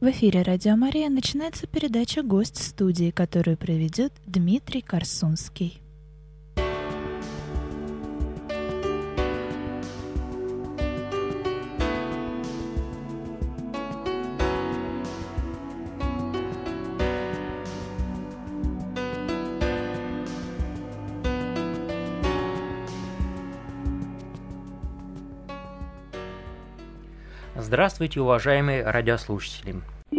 [0.00, 5.80] В эфире «Радио Мария» начинается передача «Гость студии», которую проведет Дмитрий Корсунский.
[27.78, 29.76] Здравствуйте, уважаемые радиослушатели.
[30.10, 30.18] Вы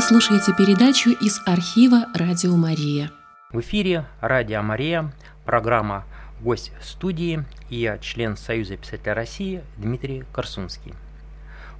[0.00, 3.10] слушаете передачу из архива «Радио Мария».
[3.50, 5.12] В эфире «Радио Мария»,
[5.44, 6.04] программа
[6.40, 10.94] «Гость студии» и я, член Союза писателей России Дмитрий Корсунский.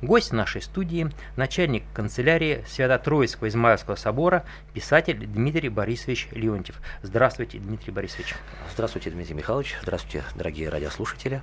[0.02, 6.80] Гость нашей студии– начальник канцелярии Свято-Троицкого Измаилского собора, писатель Дмитрий Борисович Леонтьев.
[7.02, 8.34] Здравствуйте, Дмитрий Борисович.
[8.73, 9.77] Здравствуйте, Дмитрий Михайлович.
[9.80, 11.41] Здравствуйте, дорогие радиослушатели.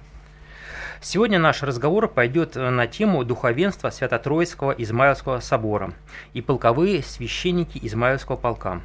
[1.04, 5.94] Сегодня наш разговор пойдет э, на тему духовенства Свято-Троицкого Измаилского собора
[6.34, 8.82] и полковые священники Измаилского полка.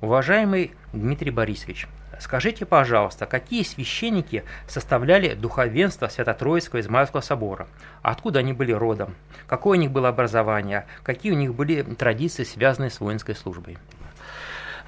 [0.00, 1.86] Уважаемый Дмитрий Борисович,
[2.18, 7.68] скажите, пожалуйста, какие священники составляли духовенство Свято-Троицкого Измаилского собора?
[8.02, 9.14] Откуда они были родом?
[9.46, 10.84] Какое у них было образование?
[11.04, 13.78] Какие у них были традиции, связанные с воинской службой?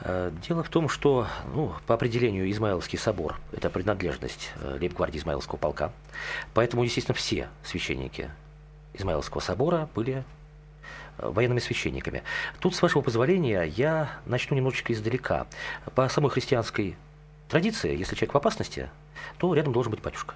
[0.02, 5.56] Э, дело в том, что ну, по определению Измаиловский собор– это принадлежность э, лейб-гвардии Измаиловского
[5.56, 5.92] полка.
[6.54, 8.30] Поэтому, естественно, все священники
[8.94, 10.24] Измаиловского собора были
[11.18, 12.22] э, военными священниками.
[12.60, 15.46] Тут, с вашего позволения, я начну немножечко издалека.
[15.94, 16.96] По самой христианской
[17.48, 18.90] традиции, если человек в опасности,
[19.38, 20.34] то рядом должен быть батюшка.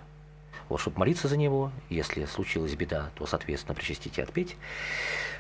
[0.70, 4.56] Вот, чтобы молиться за него, если случилась беда, то, соответственно, причастить и отпеть.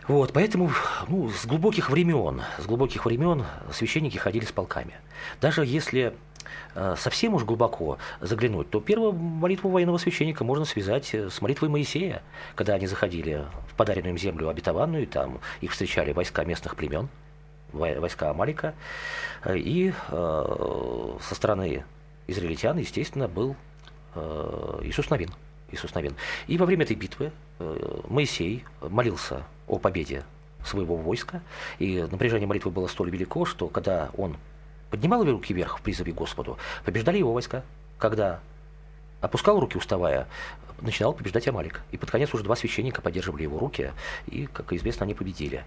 [0.08, 0.72] Вот, поэтому
[1.06, 4.94] ну, с глубоких времен, с глубоких времен священники ходили с полками.
[5.40, 6.14] Даже если
[6.74, 11.68] э, совсем уж глубоко заглянуть, то первую молитву военного священника можно связать э, с молитвой
[11.68, 12.24] Моисея,
[12.56, 17.08] когда они заходили в подаренную им землю обетованную, там их встречали войска местных племен,
[17.72, 18.74] войска Амалика,
[19.44, 21.84] э, и со стороны
[22.26, 23.54] израильтян, естественно, был
[24.82, 25.30] Иисус Новин.
[25.70, 26.14] Иисус Новин.
[26.46, 30.24] И во время этой битвы э, Моисей молился о победе
[30.64, 31.40] своего войска,
[31.78, 34.36] и напряжение молитвы было столь велико, что когда он
[34.90, 37.62] поднимал руки вверх в призыве Господу, побеждали его войска.
[37.98, 38.40] Когда
[39.20, 40.26] опускал руки, уставая,
[40.82, 41.82] начинал побеждать Амалик.
[41.92, 43.92] И под конец уже два священника поддерживали его руки,
[44.26, 45.64] и, как известно, они победили.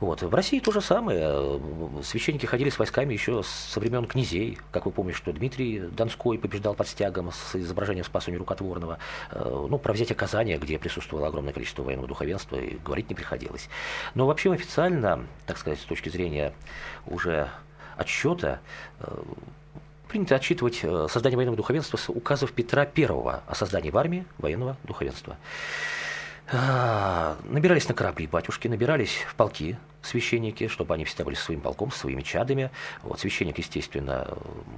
[0.00, 0.22] Вот.
[0.22, 1.60] В России то же самое.
[2.02, 4.58] Священники ходили с войсками еще со времен князей.
[4.72, 8.98] Как вы помните, что Дмитрий Донской побеждал под стягом с изображением Спаса Нерукотворного.
[9.30, 13.68] Э, ну, про взятие Казани, где присутствовало огромное количество военного духовенства, и говорить не приходилось.
[14.14, 16.52] Но вообще официально, так сказать, с точки зрения
[17.06, 17.50] уже
[17.96, 18.60] отсчета,
[19.00, 19.22] э,
[20.10, 24.76] принято отчитывать э, создание военного духовенства с указов Петра I о создании в армии военного
[24.84, 25.36] духовенства.
[26.52, 31.60] А, набирались на корабли батюшки, набирались в полки священники, чтобы они всегда были со своим
[31.60, 32.70] полком, со своими чадами.
[33.02, 34.26] Вот, священник, естественно,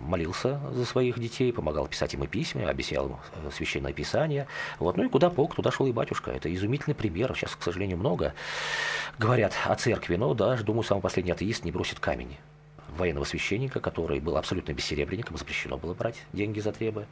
[0.00, 3.16] молился за своих детей, помогал писать им и письма, объяснял им
[3.47, 4.47] э, священное писание.
[4.81, 6.31] Вот, ну и куда полк, туда шел и батюшка.
[6.31, 7.34] Это изумительный пример.
[7.34, 8.34] Сейчас, к сожалению, много
[9.19, 12.37] говорят о церкви, но даже, думаю, самый последний атеист не бросит камень
[12.97, 17.06] военного священника, который был абсолютно бессеребренником, запрещено было брать деньги за требы.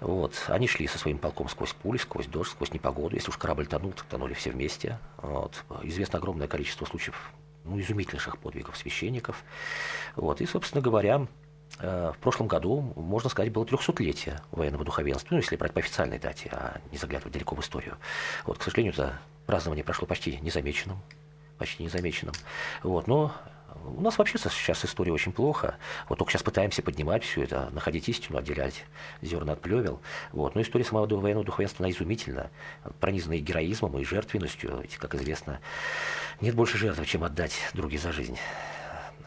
[0.00, 0.34] Вот.
[0.48, 3.16] Они шли со своим полком сквозь пули, сквозь дождь, сквозь непогоду.
[3.16, 4.98] Если уж корабль тонул, то тонули все вместе.
[5.18, 5.64] Вот.
[5.82, 7.32] Известно огромное количество случаев
[7.64, 9.42] ну, изумительнейших подвигов священников.
[10.16, 10.40] Вот.
[10.40, 11.26] И, собственно говоря,
[11.80, 16.18] э, в прошлом году, можно сказать, было 300-летие военного духовенства, ну, если брать по официальной
[16.18, 17.96] дате, а не заглядывать далеко в историю.
[18.46, 20.98] Вот, к сожалению, это празднование прошло почти незамеченным,
[21.58, 22.34] почти незамеченным.
[22.82, 23.34] Вот, но
[23.96, 25.76] у нас вообще сейчас история очень плохо.
[26.08, 28.84] Вот только сейчас пытаемся поднимать все это, находить истину, отделять
[29.22, 30.00] зерна от плевел.
[30.32, 30.54] Вот.
[30.54, 32.50] Но история самого военного духовенства, она изумительна,
[33.00, 34.80] пронизана и героизмом, и жертвенностью.
[34.82, 35.60] Ведь, как известно,
[36.40, 38.38] нет больше жертв, чем отдать други за жизнь.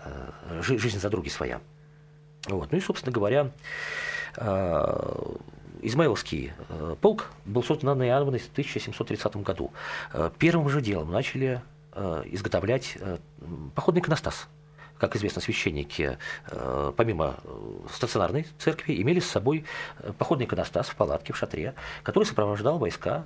[0.04, 1.62] Э, жизнь за други своя.
[2.48, 2.72] Вот.
[2.72, 3.52] Ну и, собственно говоря,
[4.38, 5.36] э,
[5.84, 9.72] Измаиловский э, полк был создан Анной Иоанновной в 1730 году.
[10.40, 11.62] Первым же делом начали
[12.26, 13.18] изготовлять э,
[13.76, 14.48] походный иконостас.
[14.98, 16.18] Как известно, священники,
[16.48, 17.38] э, помимо
[17.92, 19.66] стационарной церкви, имели с собой
[20.18, 21.74] походный иконостас в палатке, в шатре,
[22.04, 23.26] который сопровождал войска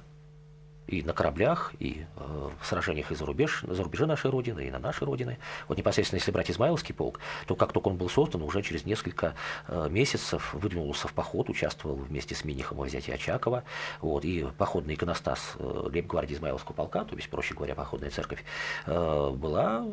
[0.87, 4.71] и на кораблях, и э, в сражениях и за, рубеж, за рубежи нашей Родины, и
[4.71, 5.37] на нашей Родины.
[5.67, 9.35] Вот непосредственно, если брать Измаиловский полк, то как только он был создан, уже через несколько
[9.67, 13.63] э, месяцев выдвинулся в поход, участвовал вместе с Минихом во взятии Очакова.
[14.01, 18.43] Вот, и походный иконостас э, лейб-гвардии Измаиловского полка, то есть, проще говоря, походная церковь,
[18.85, 19.85] э, была,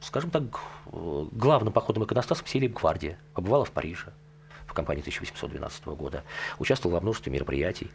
[0.00, 0.42] скажем так,
[0.92, 3.16] главным походным иконостасом всей лейб-гвардии.
[3.34, 4.12] Побывала в Париже,
[4.70, 6.22] в кампании 1812 года,
[6.58, 7.90] участвовал во множестве мероприятий.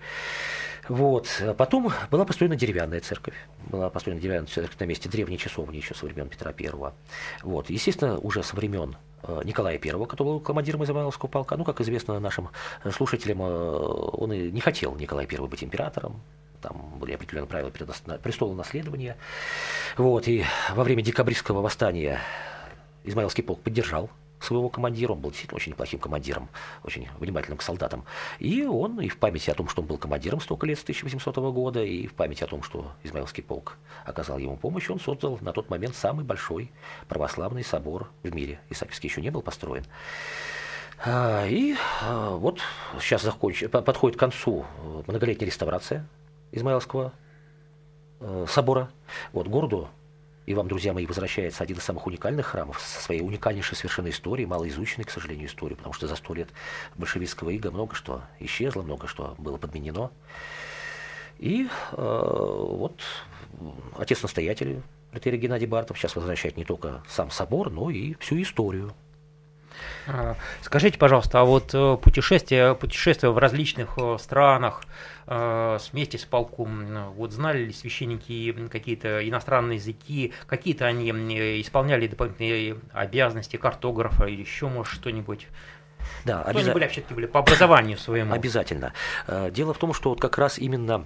[0.88, 1.27] Вот.
[1.57, 3.36] Потом была построена деревянная церковь.
[3.69, 6.94] Была построена деревянная церковь на месте древней часовни еще со времен Петра I.
[7.42, 7.69] Вот.
[7.69, 11.57] Естественно, уже со времен э, Николая I, который был командиром Измайловского полка.
[11.57, 12.50] Ну, как известно нашим
[12.92, 16.22] слушателям, э, он и не хотел Николай I быть императором.
[16.62, 19.18] Там были определенные правила престола наследования.
[19.98, 20.27] Вот.
[20.27, 20.44] И
[20.74, 22.19] во время декабристского восстания
[23.04, 26.49] Измайловский полк поддержал своего командира, он был действительно очень неплохим командиром,
[26.83, 28.05] очень внимательным к солдатам.
[28.39, 31.35] И он и в памяти о том, что он был командиром столько лет с 1800
[31.53, 35.51] года, и в памяти о том, что Измаилский полк оказал ему помощь, он создал на
[35.51, 36.71] тот момент самый большой
[37.07, 38.59] православный собор в мире.
[38.69, 39.85] Исаакиевский еще не был построен.
[41.03, 42.59] А, и а, вот
[42.99, 43.63] сейчас законч...
[43.69, 44.65] подходит к концу
[45.07, 46.07] многолетняя реставрация
[46.51, 47.11] Измаилского
[48.21, 48.89] э, собора.
[49.33, 49.89] Вот городу
[50.45, 54.45] и вам, друзья мои, возвращается один из самых уникальных храмов со своей уникальнейшей совершенно историей,
[54.45, 56.50] малоизученной, к сожалению, историей, потому что за сто лет
[56.95, 60.12] большевистского ига много что исчезло, много что было подменено.
[61.39, 63.01] И э, вот
[63.97, 64.81] отец-настоятель
[65.12, 68.94] Литери Геннадий Бартов сейчас возвращает не только сам собор, но и всю историю
[70.62, 74.83] скажите, пожалуйста, а вот э, путешествия, путешествия в различных э, странах
[75.27, 81.10] э, вместе с полком, вот знали ли священники какие-то иностранные языки, какие-то они
[81.62, 85.48] исполняли дополнительные обязанности картографа или еще, может, что-нибудь?
[86.24, 86.66] Да, Кто обяза...
[86.66, 88.33] они были были по образованию своему?
[88.33, 88.94] Обязательно.
[89.50, 91.06] Дело в том, что вот как раз именно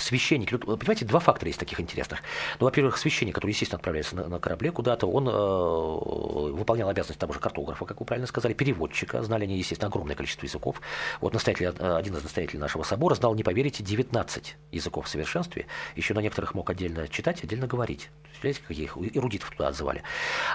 [0.00, 2.20] священник, понимаете, два фактора есть таких интересных.
[2.60, 7.32] Ну, во-первых, священник, который, естественно, отправляется на, на корабле куда-то, он э, выполнял обязанность того
[7.32, 10.80] же картографа, как вы правильно сказали, переводчика, знали они, естественно, огромное количество языков.
[11.20, 15.66] Вот настоятель, э, один из настоятелей нашего собора знал, не поверите, 19 языков в совершенстве,
[15.96, 18.10] еще на некоторых мог отдельно читать, отдельно говорить.
[18.24, 20.02] Представляете, какие их эрудитов туда отзывали.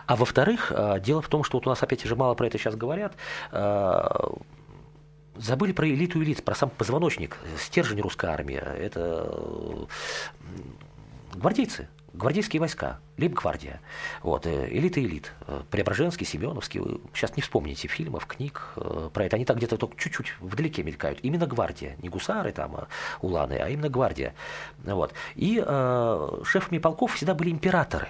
[0.06, 2.58] А во-вторых, э, дело в том, что вот у нас опять же мало про это
[2.58, 3.16] сейчас говорят,
[3.52, 4.08] э,
[5.36, 8.56] забыли про элиту элит, про сам позвоночник, стержень русской армии.
[8.56, 9.88] Это
[11.34, 13.82] гвардейцы, гвардейские войска, лейб-гвардия.
[14.22, 15.34] Вот, э, элита элит.
[15.72, 16.82] Преображенский, Семеновский.
[17.14, 19.36] Сейчас не вспомните фильмов, книг э, про это.
[19.36, 21.20] Они так где-то только чуть-чуть вдалеке мелькают.
[21.22, 21.96] Именно гвардия.
[22.02, 22.88] Не гусары там, а
[23.22, 24.36] уланы, а именно гвардия.
[24.84, 25.14] Вот.
[25.36, 28.10] И э, шефами полков всегда были императоры.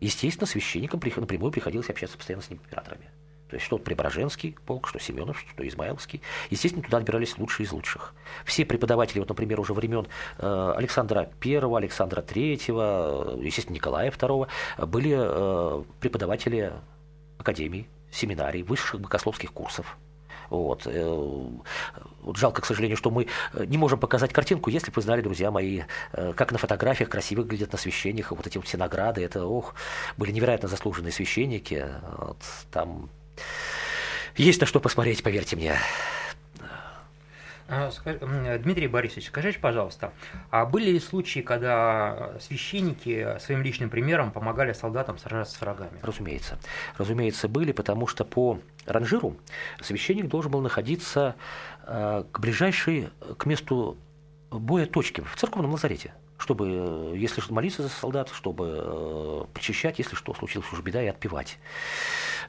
[0.00, 3.10] Естественно, священникам напрямую приходилось общаться постоянно с императорами.
[3.52, 6.22] То есть что Преображенский полк, что Семенов, что Измайловский.
[6.48, 8.14] Естественно, туда отбирались лучшие из лучших.
[8.46, 10.06] Все преподаватели, вот, например, уже времен
[10.38, 14.48] э, Александра I, Александра III, э, естественно, Николая II,
[14.86, 16.72] были э, преподаватели
[17.36, 19.98] академий, семинарий, высших богословских курсов.
[20.48, 20.86] Вот.
[20.86, 25.50] вот жалко, к сожалению, что мы не можем показать картинку, если бы вы знали, друзья
[25.50, 25.82] мои,
[26.12, 29.74] как на фотографиях красиво выглядят на священниках, вот эти вот все награды, это, ох,
[30.18, 31.86] были невероятно заслуженные священники,
[32.18, 32.36] вот,
[32.70, 33.08] там
[34.36, 35.76] есть на что посмотреть, поверьте мне.
[37.68, 37.90] А,
[38.58, 40.12] Дмитрий Борисович, скажите, пожалуйста,
[40.50, 45.98] а были ли случаи, когда священники своим личным примером помогали солдатам сражаться с врагами?
[46.02, 46.58] Разумеется.
[46.98, 49.36] Разумеется, были, потому что по ранжиру
[49.80, 51.34] священник должен был находиться
[51.84, 53.08] а, к ближайшей,
[53.38, 53.96] к месту
[54.50, 59.98] боя точки в церковном лазарете чтобы, э, если что, молиться за солдат, чтобы э, причащать,
[59.98, 61.58] если что, случилась уже беда, и отпевать.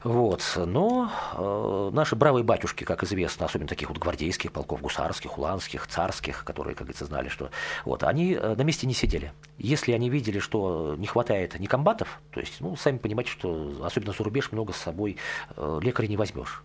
[0.02, 0.42] Вот.
[0.56, 6.44] Но э, наши бравые батюшки, как известно, особенно таких вот гвардейских полков, гусарских, уланских, царских,
[6.44, 7.50] которые, как говорится, знали, что...
[7.84, 9.32] Вот, они э, на месте не сидели.
[9.58, 14.12] Если они видели, что не хватает ни комбатов, то есть, ну, сами понимаете, что особенно
[14.12, 15.16] за рубеж много с собой
[15.56, 16.62] э, лекаря не возьмешь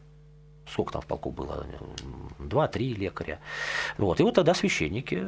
[0.72, 1.66] сколько там в полку было,
[2.38, 3.40] два-три лекаря.
[3.98, 4.20] Вот.
[4.20, 5.26] И вот тогда священники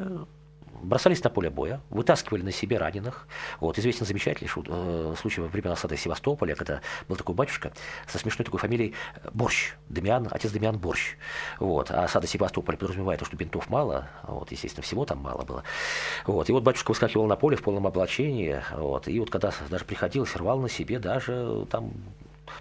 [0.81, 3.27] бросались на поле боя, вытаскивали на себе раненых.
[3.59, 7.71] Вот, известен замечательный шу, э, случай во время осады Севастополя, когда был такой батюшка
[8.07, 11.15] со смешной такой фамилией э, Борщ, Демиан, отец Демиан Борщ.
[11.59, 15.63] Вот, а осада Севастополя подразумевает то, что бинтов мало, вот, естественно, всего там мало было.
[16.25, 19.85] Вот, и вот батюшка выскакивал на поле в полном облачении, вот, и вот когда даже
[19.85, 21.93] приходилось, рвал на себе даже там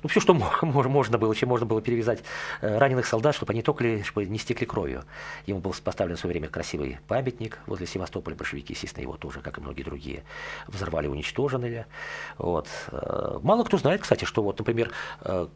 [0.03, 2.23] ну, все, что можно было, чем можно было перевязать
[2.61, 5.05] э, раненых солдат, чтобы они токли, чтобы не стекли кровью.
[5.47, 8.35] Ему был поставлен в свое время красивый памятник возле Севастополя.
[8.35, 10.25] Большевики, естественно, его тоже, как и многие другие,
[10.67, 11.87] взорвали, уничтожили.
[12.39, 12.69] Вот.
[12.89, 14.93] Э, мало кто знает, кстати, что вот, например,
[15.23, 15.49] э,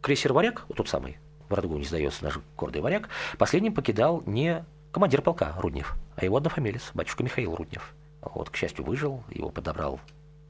[0.00, 1.18] крейсер «Варяг», вот тот самый,
[1.48, 6.90] врагу не сдается наш гордый «Варяг», последним покидал не командир полка Руднев, а его однофамилец,
[6.94, 7.94] батюшка Михаил Руднев.
[8.20, 10.00] Вот, к счастью, выжил, его подобрал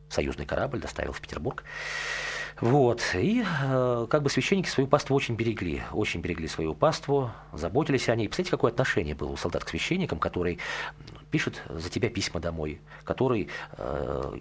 [0.08, 1.64] союзный корабль, доставил в Петербург.
[2.60, 3.02] Вот.
[3.14, 8.16] И э, как бы священники свою паству очень берегли, очень берегли свою паству, заботились о
[8.16, 8.26] ней.
[8.26, 10.58] Представляете, какое отношение было у солдат к священникам, который
[11.30, 14.38] пишет за тебя письма домой, который э,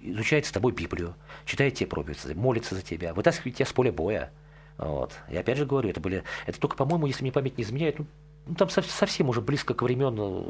[0.00, 4.30] изучает с тобой Библию, читает тебе проповедь, молится за тебя, вытаскивает тебя с поля боя,
[4.78, 5.12] Вот.
[5.28, 8.06] И опять же говорю, это были, это только, по-моему, если мне память не изменяет, ну,
[8.48, 10.42] ну, там совсем уже близко к времен, э,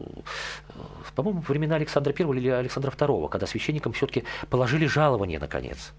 [1.15, 5.93] по-моему, времена Александра I или Александра II, когда священникам все-таки положили жалование наконец.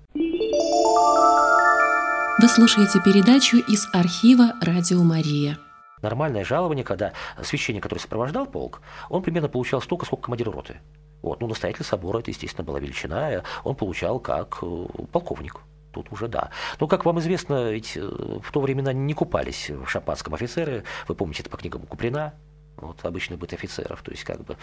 [2.42, 5.58] Вы слушаете передачу из архива «Радио Мария».
[6.02, 7.12] Нормальное жалование, когда
[7.44, 10.80] священник, который сопровождал полк, он примерно получал столько, сколько командир роты.
[11.22, 11.42] Вот.
[11.42, 15.60] Ну, настоятель собора, это, естественно, была величина, он получал как э, полковник.
[15.92, 16.52] Тут уже да.
[16.80, 20.84] Но, как вам известно, ведь э, в то времена не купались в шампанском офицеры.
[21.08, 22.34] Вы помните это по книгам Куприна,
[22.78, 24.02] вот обычный быт офицеров.
[24.04, 24.58] То есть, как бы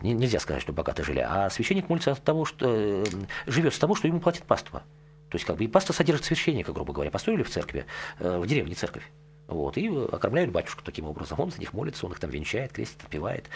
[0.00, 1.20] нельзя сказать, что богато жили.
[1.20, 3.04] А священник молится от того, что э,
[3.46, 4.82] живет с того, что ему платит паства.
[5.28, 7.10] То есть, как бы и паства содержит священника, грубо говоря.
[7.10, 7.84] Построили в церкви,
[8.18, 9.04] э, в деревне церковь.
[9.46, 11.40] Вот, и окормляют батюшку таким образом.
[11.40, 13.46] Он за них молится, он их там венчает, крестит, отпевает.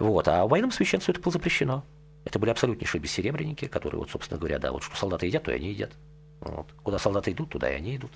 [0.00, 0.26] Вот.
[0.26, 1.84] А военным священству это было запрещено.
[2.24, 5.54] Это были абсолютнейшие бессеребренники, которые, вот, собственно говоря, да, вот что солдаты едят, то и
[5.54, 5.92] они едят.
[6.40, 6.66] Вот.
[6.82, 8.12] Куда солдаты идут, туда и они идут.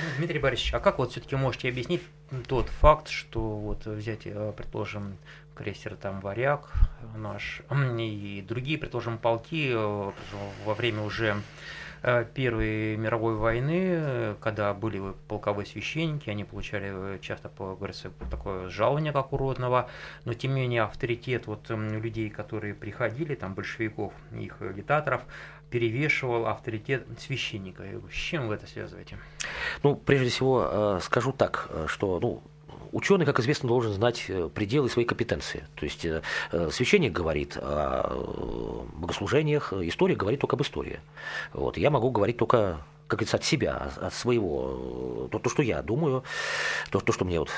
[0.00, 2.02] Ну, Дмитрий Борисович, а как вот все-таки можете объяснить
[2.48, 5.16] тот факт, что вот взять, э, предположим,
[5.54, 6.70] крейсер там «Варяг»
[7.16, 7.62] наш
[7.98, 10.12] и другие, предположим, полки э,
[10.64, 11.36] во время уже
[12.02, 19.32] Э, Первой мировой войны, когда были полковые священники, они получали часто, говорится, такое жалование как
[19.32, 19.88] уродного,
[20.24, 25.22] но тем не менее авторитет вот людей, которые приходили, там большевиков, их агитаторов,
[25.70, 27.84] перевешивал авторитет священника.
[28.10, 29.18] С чем вы это связываете?
[29.82, 32.42] Ну, прежде всего, э, скажу так, что ну,
[32.92, 35.66] Ученый, как известно, должен знать э, пределы своей компетенции.
[35.74, 41.00] То есть э, э, священник говорит о богослужениях, история говорит только об истории.
[41.52, 41.76] Вот.
[41.76, 46.24] Я могу говорить только как говорится, от себя, от своего, то, то что я думаю,
[46.90, 47.50] то, то, что мне вот,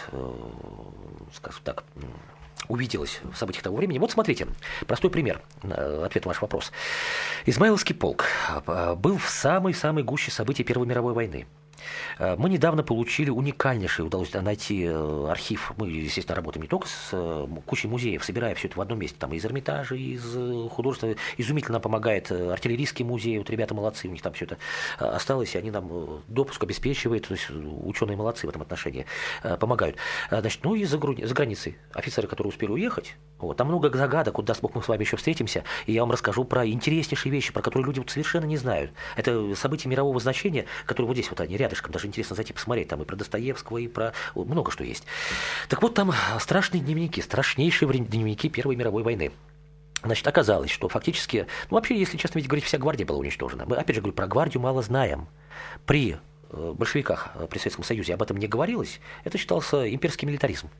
[1.32, 1.84] скажем так,
[2.68, 3.98] увиделось в событиях того времени.
[3.98, 4.46] Вот смотрите,
[4.86, 6.72] простой пример, ответ на ваш вопрос.
[7.46, 8.24] Измайловский полк
[8.96, 11.46] был в самой-самой гуще событий Первой мировой войны.
[12.18, 15.72] Э, мы недавно получили уникальнейший, удалось найти э, архив.
[15.76, 19.16] Мы, естественно, работаем не только с э, кучей музеев, собирая все это в одном месте,
[19.18, 20.22] там из Эрмитажа, из
[20.70, 21.14] художества.
[21.36, 24.58] Изумительно помогает артиллерийский музей, вот ребята молодцы, у них там все это
[24.98, 29.06] осталось, и они нам допуск обеспечивают, то есть ученые молодцы в этом отношении,
[29.60, 29.96] помогают.
[30.30, 34.58] Значит, ну и за, за границей офицеры, которые успели уехать, вот, там много загадок, вот
[34.60, 37.86] Бог мы с вами еще встретимся, и я вам расскажу про интереснейшие вещи, про которые
[37.86, 38.90] люди вот совершенно не знают.
[39.16, 43.02] Это события мирового значения, которые вот здесь вот они рядышком, даже интересно зайти посмотреть, там
[43.02, 45.04] и про Достоевского, и про много что есть.
[45.68, 49.30] Так вот, там страшные дневники, страшнейшие дневники Первой мировой войны.
[50.02, 53.64] Значит, оказалось, что фактически, ну вообще, если честно, ведь говорить, вся гвардия была уничтожена.
[53.66, 55.26] Мы, опять же, говорю, про гвардию мало знаем.
[55.86, 56.18] При
[56.50, 60.70] э, большевиках, э, при Советском Союзе об этом не говорилось, это считался имперский милитаризм.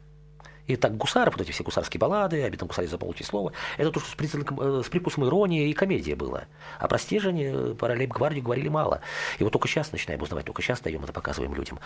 [0.69, 4.11] И так гусаров, вот эти все гусарские баллады, обидном гусаре заполните слово, это то, что
[4.11, 6.45] с, признаком, э, с прикусом иронии и комедия было.
[6.79, 9.01] А про стержень, про лейб-гвардию говорили мало.
[9.39, 11.81] И вот только сейчас начинаем узнавать, только сейчас даем это, показываем людям.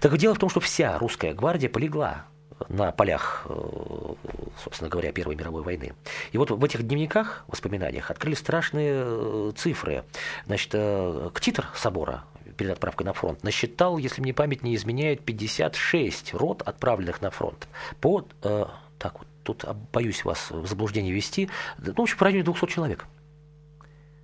[0.00, 2.26] Так дело в том, что вся русская гвардия полегла
[2.68, 4.14] на полях, э,
[4.62, 5.94] собственно говоря, Первой мировой войны.
[6.30, 10.04] И вот в этих дневниках, воспоминаниях, открыли страшные э, цифры.
[10.46, 10.72] Значит,
[11.34, 12.22] ктитр собора,
[12.56, 17.68] перед отправкой на фронт, насчитал, если мне память не изменяет, 56 рот, отправленных на фронт.
[18.00, 18.64] По, э,
[18.98, 23.06] так вот, тут боюсь вас в заблуждение ввести, ну, в общем, в районе 200 человек.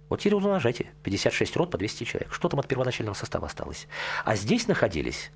[0.08, 2.32] Вот теперь умножайте, 56 рот по 200 человек.
[2.32, 3.86] Что там от первоначального состава осталось?
[4.24, 5.30] А здесь находились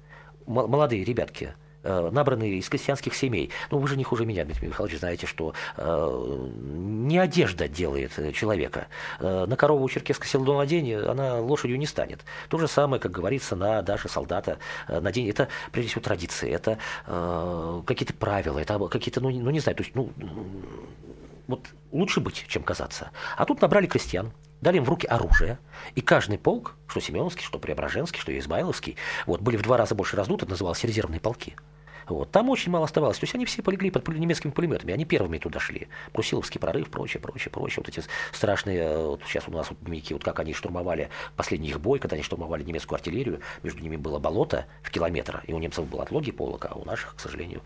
[0.46, 3.50] молодые ребятки, набранные из крестьянских семей.
[3.70, 8.88] Ну, вы же не хуже меня, Дмитрий Михайлович, знаете, что э, не одежда делает человека.
[9.20, 12.24] Э, на корову черкесское село надень, она лошадью не станет.
[12.48, 15.28] То же самое, как говорится, на даже солдата э, надень.
[15.28, 19.82] Это, прежде всего, традиции, это э, какие-то правила, это какие-то, ну, ну, не знаю, то
[19.82, 20.10] есть, ну,
[21.46, 23.10] вот лучше быть, чем казаться.
[23.36, 25.58] А тут набрали крестьян, дали им в руки оружие,
[25.94, 30.16] и каждый полк, что Семеновский, что Преображенский, что Измайловский, вот, были в два раза больше
[30.16, 31.54] раздуты, это называлось резервные полки.
[32.08, 32.30] Вот.
[32.30, 33.18] Там очень мало оставалось.
[33.18, 34.92] То есть они все полегли под немецкими пулеметами.
[34.92, 35.88] Они первыми туда шли.
[36.12, 37.82] Брусиловский прорыв, прочее, прочее, прочее.
[37.84, 41.68] Вот эти страшные, э, вот сейчас у нас вот дневники, вот как они штурмовали последний
[41.68, 43.40] их бой, когда они штурмовали немецкую артиллерию.
[43.62, 45.42] Между ними было болото в километр.
[45.46, 47.62] И у немцев было отлоги полока, а у наших, к сожалению.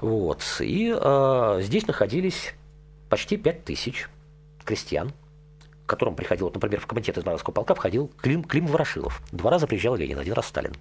[0.00, 0.42] Вот.
[0.60, 2.54] И э, здесь находились
[3.08, 4.08] почти 5 тысяч
[4.64, 5.14] крестьян, к
[5.92, 9.20] которым приходил, вот, например, в комитет Измайловского полка входил Клим, Клим Ворошилов.
[9.30, 10.72] Два раза приезжал Ленин, один раз Сталин.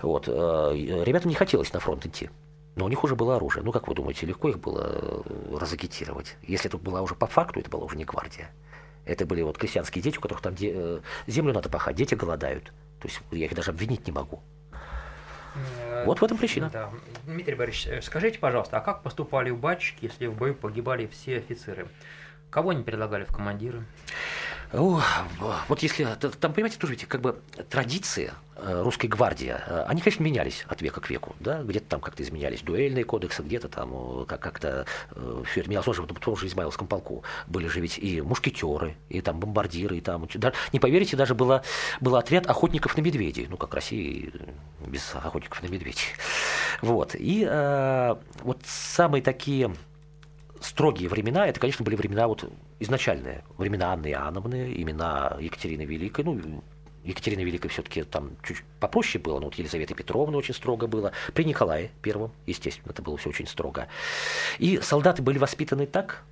[0.00, 0.28] Вот.
[0.28, 0.72] Э,
[1.04, 2.30] ребятам не хотелось на фронт идти.
[2.74, 3.62] Но у них уже было оружие.
[3.62, 6.36] Ну, как вы думаете, легко их было э, разагитировать?
[6.42, 8.50] Если это была уже по факту, это была уже не гвардия.
[9.04, 10.72] Это были вот крестьянские дети, у которых там де...
[10.74, 12.72] Э, землю надо пахать, дети голодают.
[13.00, 14.40] То есть я их даже обвинить не могу.
[16.06, 16.70] Вот в этом причина.
[16.72, 16.90] Да.
[17.26, 21.88] Дмитрий Борисович, скажите, пожалуйста, а как поступали у батюшки, если в бою погибали все офицеры?
[22.50, 23.84] Кого они предлагали в командиры?
[25.68, 26.06] вот если,
[26.38, 30.80] там, понимаете, тоже ведь как бы традиции э, русской гвардии, э, они, конечно, менялись от
[30.80, 34.86] века к веку, да, где-то там как-то изменялись дуэльные кодексы, где-то там как- как-то
[35.50, 39.20] все это менялось, тоже в том же Измаиловском полку были же ведь и мушкетеры, и
[39.20, 40.28] там бомбардиры, и там,
[40.72, 41.62] не поверите, даже была,
[42.00, 44.30] был отряд охотников на медведей, ну, как Россия
[44.86, 46.14] без охотников на медведей,
[46.80, 49.74] вот, и э, вот самые такие
[50.60, 56.62] строгие времена, это, конечно, были времена вот изначальные, времена Анны Иоанновны, имена Екатерины Великой, ну,
[57.02, 61.12] Екатерина Великой все-таки там чуть попроще было, но вот Елизаветы Петровны очень строго было.
[61.32, 63.88] При Николае Первом, естественно, это было все очень строго.
[64.58, 66.24] И солдаты были воспитаны так,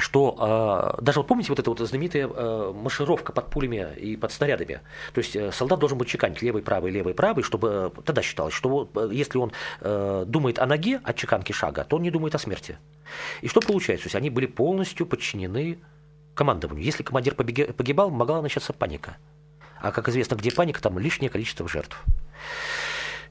[0.00, 4.32] что э, даже вот помните вот эта вот знаменитая э, маршировка под пулями и под
[4.32, 4.80] снарядами.
[5.12, 8.54] То есть э, солдат должен быть чеканить левый, правый, левый, правый, чтобы э, тогда считалось,
[8.54, 12.34] что э, если он э, думает о ноге, от чеканки шага, то он не думает
[12.34, 12.78] о смерти.
[13.40, 14.04] И что получается?
[14.04, 15.78] То есть они были полностью подчинены
[16.34, 16.84] командованию.
[16.84, 19.16] Если командир погибал, могла начаться паника.
[19.80, 22.02] А как известно, где паника, там лишнее количество жертв.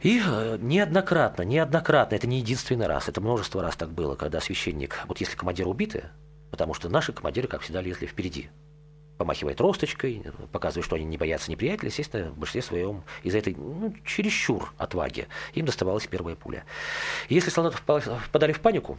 [0.01, 4.99] И э, неоднократно, неоднократно, это не единственный раз, это множество раз так было, когда священник,
[5.07, 6.09] вот если командир убиты,
[6.51, 8.49] Потому что наши командиры, как всегда, лезли впереди.
[9.17, 13.93] Помахивая тросточкой, показывая, что они не боятся неприятеля, естественно, в большинстве своем из-за этой ну,
[14.05, 16.65] чересчур отваги им доставалась первая пуля.
[17.27, 18.97] Если солдаты впадали в панику,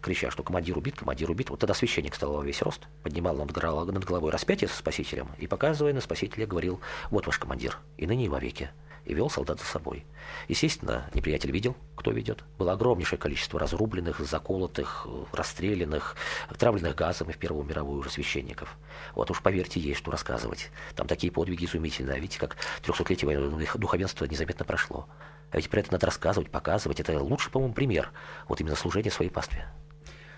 [0.00, 1.50] крича, что командир убит, командир убит.
[1.50, 5.94] Вот тогда священник стал во весь рост, поднимал над головой распятие со спасителем и, показывая
[5.94, 8.70] на спасителя, говорил, вот ваш командир, и ныне и вовеки
[9.04, 10.04] и вел солдат за собой.
[10.48, 12.44] Естественно, неприятель видел, кто ведет.
[12.58, 16.16] Было огромнейшее количество разрубленных, заколотых, расстрелянных,
[16.48, 18.76] отравленных газом и в Первую мировую уже священников.
[19.14, 20.70] Вот уж поверьте, есть что рассказывать.
[20.94, 22.16] Там такие подвиги изумительные.
[22.16, 25.06] А видите, как 300-летие духовенства незаметно прошло.
[25.50, 27.00] А ведь про это надо рассказывать, показывать.
[27.00, 28.10] Это лучший, по-моему, пример.
[28.48, 29.68] Вот именно служение своей пастве.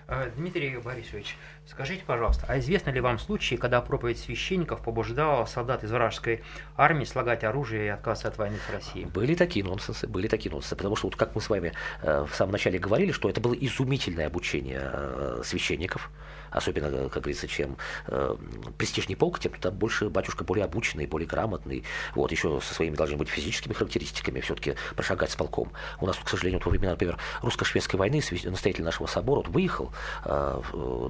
[0.09, 1.37] Э, Дмитрий Борисович,
[1.67, 6.43] скажите, пожалуйста, а известно ли вам случаи, когда проповедь священников побуждала солдат из вражеской
[6.77, 9.07] армии слагать оружие и отказываться от войны с Россией?
[9.07, 11.73] Были такие нонсенсы, были такие нонсенсы, потому что вот как мы с вами
[12.03, 16.11] э, в самом начале говорили, что это было изумительное обучение э, священников,
[16.51, 17.77] особенно, как говорится, чем
[18.07, 18.37] э,
[18.79, 21.85] престижней полк, тем туда больше батюшка более обученный, более грамотный,
[22.15, 25.73] вот, еще со своими должны быть физическими характеристиками все-таки прошагать с полком.
[26.01, 29.93] У нас, к сожалению, вот во времена, например, русско-шведской войны настоятель нашего собора вот, выехал
[30.25, 30.61] э,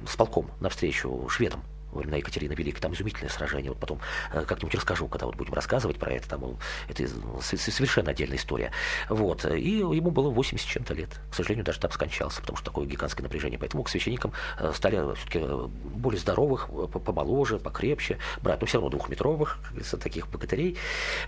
[0.07, 1.63] с полком навстречу шведам,
[1.97, 3.71] времена Екатерины Великой, там изумительное сражение.
[3.71, 3.99] Вот потом
[4.33, 6.57] э, как-нибудь расскажу, когда вот будем рассказывать про это, там
[6.87, 7.07] это
[7.41, 8.71] совершенно отдельная история.
[9.09, 9.45] Вот.
[9.45, 11.09] И ему было 80 чем-то лет.
[11.31, 13.59] К сожалению, даже там скончался, потому что такое гигантское напряжение.
[13.59, 16.69] Поэтому к священникам э, стали все-таки э, более здоровых,
[17.05, 19.59] помоложе, покрепче брать, но все равно двухметровых,
[19.91, 20.77] как таких богатырей.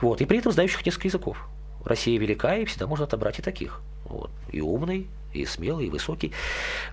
[0.01, 0.21] Вот.
[0.21, 1.47] И при этом знающих несколько языков.
[1.86, 3.82] Россия велика, и всегда можно отобрать и таких.
[4.05, 4.32] Вот.
[4.51, 6.34] И умный, и смелый, и высокий.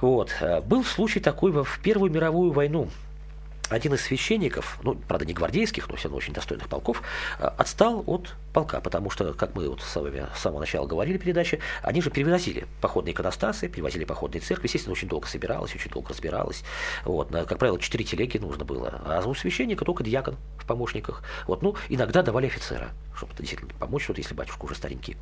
[0.01, 0.31] Вот.
[0.65, 2.89] Был случай такой в Первую мировую войну
[3.71, 7.03] один из священников, ну, правда, не гвардейских, но все равно очень достойных полков,
[7.39, 11.19] э, отстал от полка, потому что, как мы вот с вами с самого начала говорили
[11.19, 16.11] передачи, они же перевозили походные иконостасы, перевозили походные церкви, естественно, очень долго собиралось, очень долго
[16.11, 16.63] разбиралось.
[17.05, 21.23] Вот, как правило, четыре телеги нужно было, а у священника только диакон в помощниках.
[21.47, 25.17] Вот, ну, иногда давали офицера, чтобы действительно помочь, вот если батюшка уже старенький.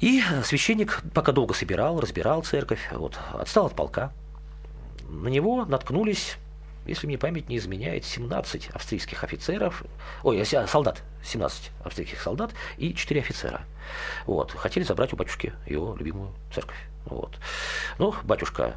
[0.00, 4.12] И священник пока долго собирал, разбирал церковь, вот, отстал от полка.
[5.08, 6.36] На него наткнулись
[6.88, 9.84] если мне память не изменяет, 17 австрийских офицеров,
[10.22, 13.62] ой, а, солдат, 17 австрийских солдат и 4 офицера.
[14.26, 16.78] Вот, хотели забрать у батюшки его любимую церковь.
[17.04, 17.38] Вот.
[17.98, 18.76] Ну, батюшка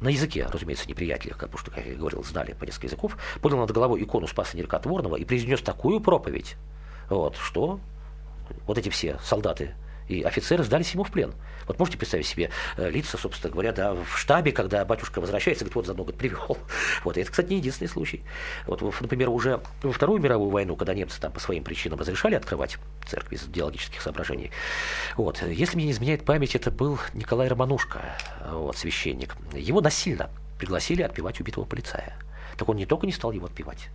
[0.00, 3.70] на языке, разумеется, неприятеля, как, что, как я говорил, знали по несколько языков, поднял над
[3.70, 6.56] головой икону Спаса Неркотворного и произнес такую проповедь,
[7.08, 7.78] вот, что
[8.66, 9.74] вот эти все солдаты
[10.08, 11.34] и офицеры сдались ему в плен.
[11.66, 15.76] Вот можете представить себе э, лица, собственно говоря, да, в штабе, когда батюшка возвращается, говорит,
[15.76, 16.58] вот заодно говорит, привел.
[17.04, 18.22] Вот, и это, кстати, не единственный случай.
[18.66, 22.78] Вот, например, уже во Вторую мировую войну, когда немцы там по своим причинам разрешали открывать
[23.06, 24.50] церкви из идеологических соображений,
[25.16, 28.16] вот, если мне не изменяет память, это был Николай Романушка,
[28.50, 29.36] вот, священник.
[29.52, 32.16] Его насильно пригласили отпевать убитого полицая.
[32.56, 33.88] Так он не только не стал его отпевать,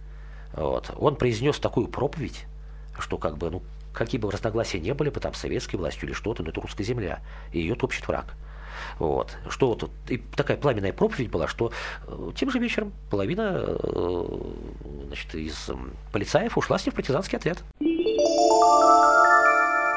[0.54, 2.46] вот, он произнес такую проповедь,
[3.00, 3.64] что как бы, ну,
[3.98, 7.20] какие бы разногласия не были бы там советской властью или что-то, но это русская земля,
[7.52, 8.36] и ее топчет враг.
[9.00, 9.36] Вот.
[9.50, 11.72] Что вот, и такая пламенная проповедь была, что
[12.08, 14.26] э, тем же вечером половина э,
[15.08, 15.70] значит, из
[16.12, 17.64] полицаев ушла с ним в партизанский отряд.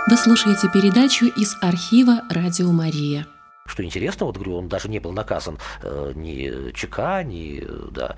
[0.08, 3.26] Вы слушаете передачу из архива «Радио Мария».
[3.70, 8.16] Что интересно, вот говорю, он даже не был наказан э, ни ЧК, ни да,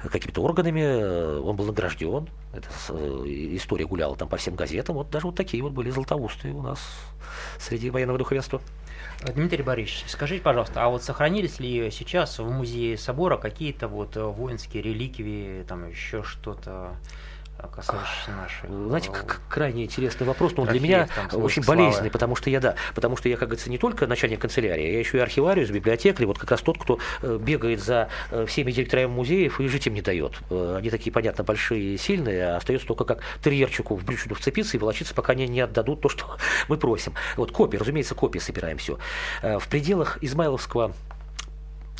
[0.00, 2.28] какими-то органами, э, он был награжден.
[2.52, 3.24] Эта э,
[3.56, 4.94] история гуляла там по всем газетам.
[4.94, 6.78] Вот даже вот такие вот были златоустые у нас
[7.58, 8.60] среди военного духовенства.
[9.34, 14.84] Дмитрий Борисович, скажите, пожалуйста, а вот сохранились ли сейчас в музее собора какие-то вот воинские
[14.84, 16.94] реликвии, там еще что-то?
[17.68, 18.70] Касающийся наших.
[18.70, 19.10] Знаете,
[19.48, 23.36] крайне интересный вопрос, но для меня очень болезненный, потому что я, да, потому что я,
[23.36, 26.78] как говорится, не только начальник канцелярии, я еще и архивариус, библиотекарь, вот как раз тот,
[26.78, 30.40] кто э, бегает за э, всеми директорами музеев и жить им не дает.
[30.50, 34.76] Э, они такие, понятно, большие и сильные, а остается только как терьерчику в брючину вцепиться
[34.76, 36.36] и волочиться, пока они не отдадут то, что
[36.68, 37.14] мы просим.
[37.36, 38.98] Вот копии, разумеется, копии собираем все.
[39.42, 40.94] В пределах Измайловского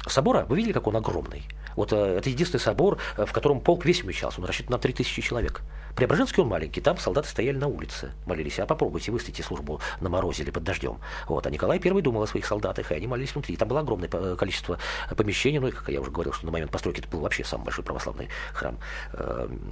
[0.07, 1.42] собора, вы видели, как он огромный?
[1.76, 4.40] Вот э, это единственный собор, э, в котором полк весь умещался.
[4.40, 5.62] Он рассчитан на 3000 человек.
[5.96, 8.58] Преображенский он маленький, там солдаты стояли на улице, молились.
[8.58, 10.98] А попробуйте выстоите службу на морозе или под дождем.
[11.28, 11.46] Вот.
[11.46, 13.56] А Николай I думал о своих солдатах, и они молились внутри.
[13.56, 14.78] Там было огромное э, количество
[15.16, 15.58] помещений.
[15.58, 17.85] Ну, и, как я уже говорил, что на момент постройки это был вообще самый большой
[17.85, 18.78] православный храм,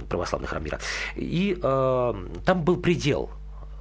[0.09, 0.79] православный храм мира.
[1.15, 2.13] И э,
[2.45, 3.31] там был предел,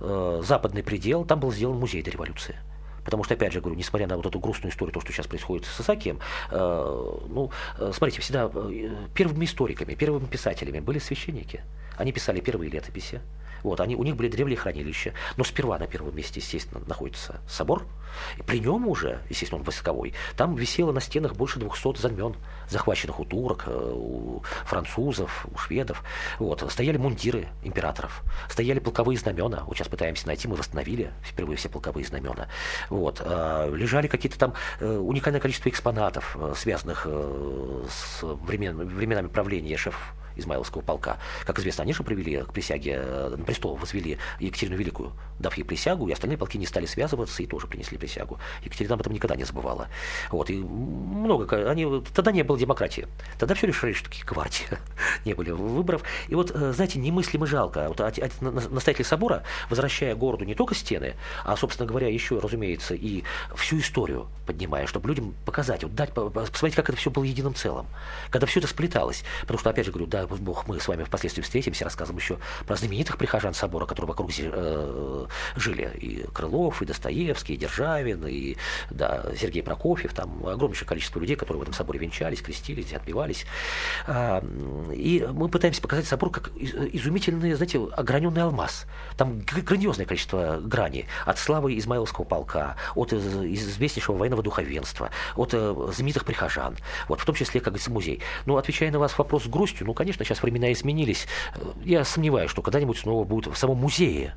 [0.01, 2.57] э, западный предел, там был сделан музей до революции.
[3.05, 5.67] Потому что, опять же, говорю, несмотря на вот эту грустную историю, то, что сейчас происходит
[5.67, 11.63] с Исаакием, э, ну, э, смотрите, всегда э, первыми историками, первыми писателями были священники.
[11.97, 13.21] Они писали первые летописи,
[13.63, 17.87] вот, они, у них были древние хранилища, но сперва на первом месте, естественно, находится собор.
[18.39, 22.37] И при нем уже, естественно, он войсковой, там висело на стенах больше 200 знамен,
[22.69, 26.03] захваченных у турок, э, у французов, у шведов.
[26.39, 29.65] Вот, стояли мундиры императоров, стояли полковые знамена.
[29.65, 32.49] Вот сейчас пытаемся найти, мы восстановили впервые все полковые знамена.
[32.89, 40.15] Вот, э, лежали какие-то там э, уникальное количество экспонатов, связанных с времен, временами правления шеф
[40.37, 41.19] Измайловского полка.
[41.45, 45.65] Как известно, они же привели к присяге, э, на престол возвели Екатерину Великую, дав ей
[45.65, 48.39] присягу, и остальные полки не стали связываться и тоже принесли присягу.
[48.65, 49.89] Екатерина об этом никогда не забывала.
[50.31, 53.07] Вот, и много, они, тогда не было демократии.
[53.39, 54.67] Тогда все решили, что такие гвардии.
[55.25, 56.03] не были выборов.
[56.29, 57.89] И вот, э, знаете, немыслимо жалко.
[57.89, 58.01] Вот
[58.41, 61.15] настоятель собора, возвращая городу не только стены,
[61.45, 66.75] а, собственно говоря, еще, разумеется, и всю историю поднимая, чтобы людям показать, вот дать, посмотреть,
[66.75, 67.87] как это все было единым целым.
[68.31, 69.25] Когда все это сплеталось.
[69.43, 72.77] Потому что, опять же говорю, да, Бог, мы с вами впоследствии встретимся, рассказываем еще про
[72.77, 75.91] знаменитых прихожан собора, которые вокруг э, жили.
[75.99, 78.57] И Крылов, и Достоевский, и Державин, и
[78.91, 80.13] да, Сергей Прокофьев.
[80.13, 83.47] Там огромнейшее количество людей, которые в этом соборе венчались, крестились, отбивались.
[84.07, 84.43] А,
[84.93, 88.87] и мы пытаемся показать собор как изумительный, знаете, ограненный алмаз.
[89.17, 91.07] Там грандиозное количество граней.
[91.27, 96.77] От славы Измайловского полка, от известнейшего военного духовенства, от э, знаменитых прихожан.
[97.09, 98.21] Вот, в том числе, как говорится, музей.
[98.47, 101.27] Но отвечая на вас вопрос с грустью, ну, конечно, сейчас времена изменились.
[101.85, 104.35] Я сомневаюсь, что когда-нибудь снова будет в самом музее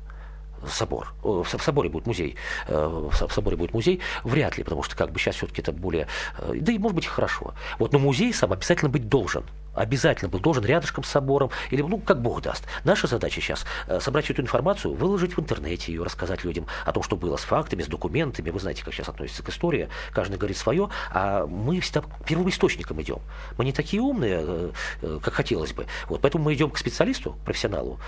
[0.66, 1.14] собор.
[1.22, 2.36] В соборе будет музей.
[2.68, 4.00] Э, в соборе будет музей.
[4.22, 6.06] Вряд ли, потому что как бы сейчас все-таки это более...
[6.38, 7.54] Э, да и может быть хорошо.
[7.78, 11.98] Вот, но музей сам обязательно быть должен обязательно был должен рядышком с собором, или, ну,
[11.98, 12.64] как Бог даст.
[12.84, 17.02] Наша задача сейчас э, собрать эту информацию, выложить в интернете ее, рассказать людям о том,
[17.02, 18.50] что было с фактами, с документами.
[18.50, 23.00] Вы знаете, как сейчас относится к истории, каждый говорит свое, а мы всегда первым источником
[23.02, 23.18] идем.
[23.58, 24.70] Мы не такие умные, э,
[25.02, 25.86] э, как хотелось бы.
[26.08, 27.98] Вот, поэтому мы идем к специалисту, профессионалу,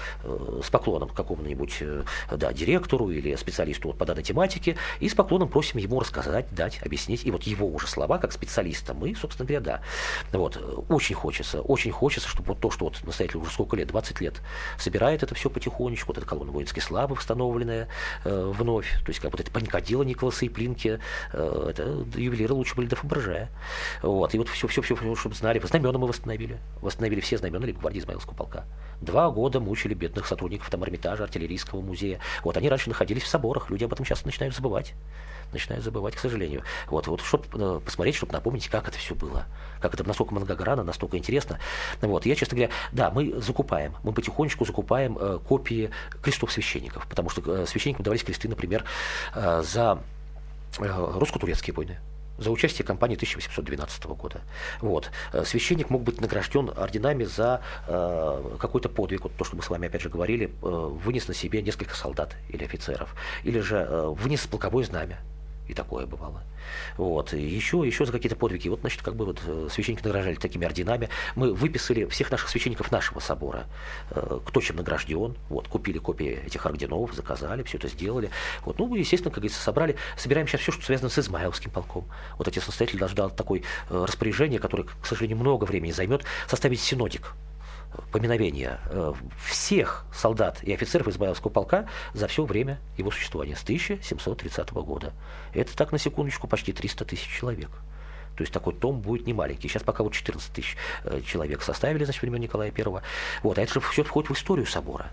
[0.63, 1.83] с поклоном к какому-нибудь
[2.31, 6.81] да, директору или специалисту вот, по данной тематике, и с поклоном просим ему рассказать, дать,
[6.85, 7.25] объяснить.
[7.25, 9.81] И вот его уже слова, как специалиста, мы, собственно говоря, да.
[10.33, 13.89] Вот, очень хочется хочется, очень хочется, чтобы вот то, что вот настоятель уже сколько лет,
[13.89, 14.41] 20 лет,
[14.79, 17.89] собирает это все потихонечку, вот эта колонна воинской славы восстановленная
[18.25, 20.99] э, вновь, то есть как вот это паникодила Николаса и Плинки,
[21.33, 23.49] э, это ювелиры лучше были до Фаберже.
[24.03, 27.99] Вот, и вот все, все, все, чтобы знали, знамена мы восстановили, восстановили все знамена гвардии
[27.99, 28.65] Измаилского полка.
[29.01, 32.21] Два года мучили бедных сотрудников там Эрмитажа, артиллерийского музея.
[32.43, 34.95] Вот, они раньше находились в соборах, люди об этом часто начинают забывать
[35.53, 36.63] начинают забывать, к сожалению.
[36.89, 39.47] Вот, вот чтобы э, посмотреть, чтобы напомнить, как это все было.
[39.81, 41.59] Как это настолько многогранно, настолько интересно.
[42.01, 45.91] Вот, я, честно говоря, да, мы закупаем, мы потихонечку закупаем э, копии
[46.23, 48.85] крестов священников, потому что э, священникам давались кресты, например,
[49.35, 50.01] э, за
[50.79, 51.99] русско-турецкие войны
[52.39, 54.41] за участие кампании 1812 года.
[54.81, 55.11] Вот.
[55.45, 59.89] Священник мог быть награжден орденами за э, какой-то подвиг, вот то, что мы с вами
[59.89, 64.47] опять же говорили, э, вынес на себе несколько солдат или офицеров, или же э, вынес
[64.47, 65.19] полковое знамя
[65.69, 66.43] и такое бывало.
[66.97, 67.33] Вот.
[67.33, 68.69] И еще, еще за какие-то подвиги.
[68.69, 71.09] Вот, значит, как бы вот э, священники награждали такими орденами.
[71.35, 73.67] Мы выписали всех наших священников нашего собора,
[74.11, 75.37] э, кто чем награжден.
[75.49, 78.31] Вот, купили копии этих орденов, заказали, все это сделали.
[78.65, 79.97] Вот, ну, естественно, как говорится, собрали.
[80.17, 82.07] Собираем сейчас все, что связано с Измайловским полком.
[82.39, 86.81] Вот эти настоятели даже дал такое э, распоряжение, которое, к сожалению, много времени займет, составить
[86.81, 87.35] синодик
[88.13, 89.13] поминовения э,
[89.45, 95.13] всех солдат и офицеров Измайловского полка за все время его существования с 1730 года.
[95.55, 97.71] Это так, на секундочку, почти 300 тысяч человек.
[98.37, 99.69] То есть такой том будет не маленький.
[99.69, 103.03] Сейчас пока вот 14 тысяч э, человек составили, значит, времен Николая I.
[103.43, 105.11] Вот, а это же все входит в историю собора.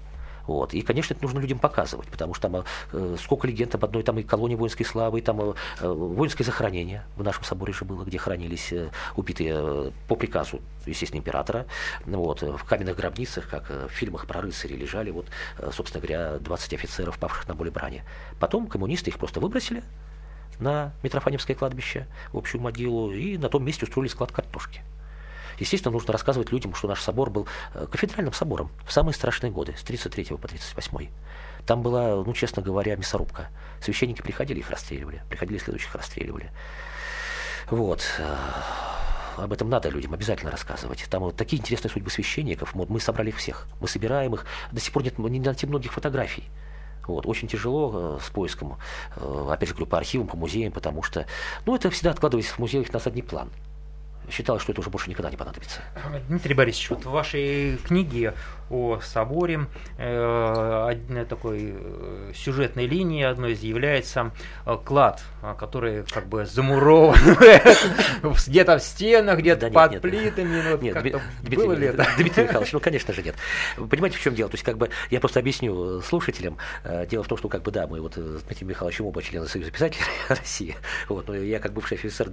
[0.47, 0.73] Вот.
[0.73, 4.19] И, конечно, это нужно людям показывать, потому что там э, сколько легенд об одной там
[4.19, 8.03] и колонии воинской славы, и там э, э, воинское захоронение в нашем соборе же было,
[8.03, 11.65] где хранились э, убитые э, по приказу, естественно, императора.
[12.05, 12.41] Вот.
[12.41, 15.27] В каменных гробницах, как э, в фильмах про рыцарей, лежали, вот,
[15.59, 18.03] э, собственно говоря, 20 офицеров, павших на поле брани.
[18.39, 19.83] Потом коммунисты их просто выбросили
[20.59, 24.81] на Митрофаневское кладбище, в общую могилу, и на том месте устроили склад картошки.
[25.59, 29.75] Естественно, нужно рассказывать людям, что наш собор был э, кафедральным собором в самые страшные годы,
[29.77, 31.09] с 33 по 38.
[31.65, 33.47] Там была, ну, честно говоря, мясорубка.
[33.81, 35.21] Священники приходили, их расстреливали.
[35.29, 36.51] Приходили, следующих расстреливали.
[37.69, 38.03] Вот.
[38.19, 38.35] Э,
[39.37, 41.05] об этом надо людям обязательно рассказывать.
[41.09, 42.73] Там вот такие интересные судьбы священников.
[42.73, 43.67] Вот мы собрали их всех.
[43.79, 44.45] Мы собираем их.
[44.71, 46.43] До сих пор нет не найти многих фотографий.
[47.07, 47.25] Вот.
[47.25, 48.77] Очень тяжело э, с поиском,
[49.15, 51.25] опять же, говорю, по архивам, по музеям, потому что,
[51.65, 53.49] ну, это всегда откладывается в музеях на задний план
[54.29, 55.81] считалось, что это уже больше никогда не понадобится.
[56.27, 58.33] Дмитрий Борисович, вот в вашей книге
[58.73, 59.67] о соборе
[59.99, 64.31] э, такой э, сюжетной линии одной из является
[64.65, 65.21] э, клад,
[65.59, 67.19] который как бы замурован
[68.47, 70.61] где-то в стенах, где-то под плитами.
[71.43, 72.07] Ну, было ли это?
[72.17, 73.35] Дмитрий Михайлович, ну, конечно же, нет.
[73.77, 74.49] Понимаете, в чем дело?
[74.49, 76.57] То есть, как бы, я просто объясню слушателям.
[77.09, 79.71] Дело в том, что, как бы, да, мы вот с Дмитрием Михайловичем оба члены Союза
[79.71, 80.75] писателей России.
[81.07, 82.29] Вот, но я, как бывший офицер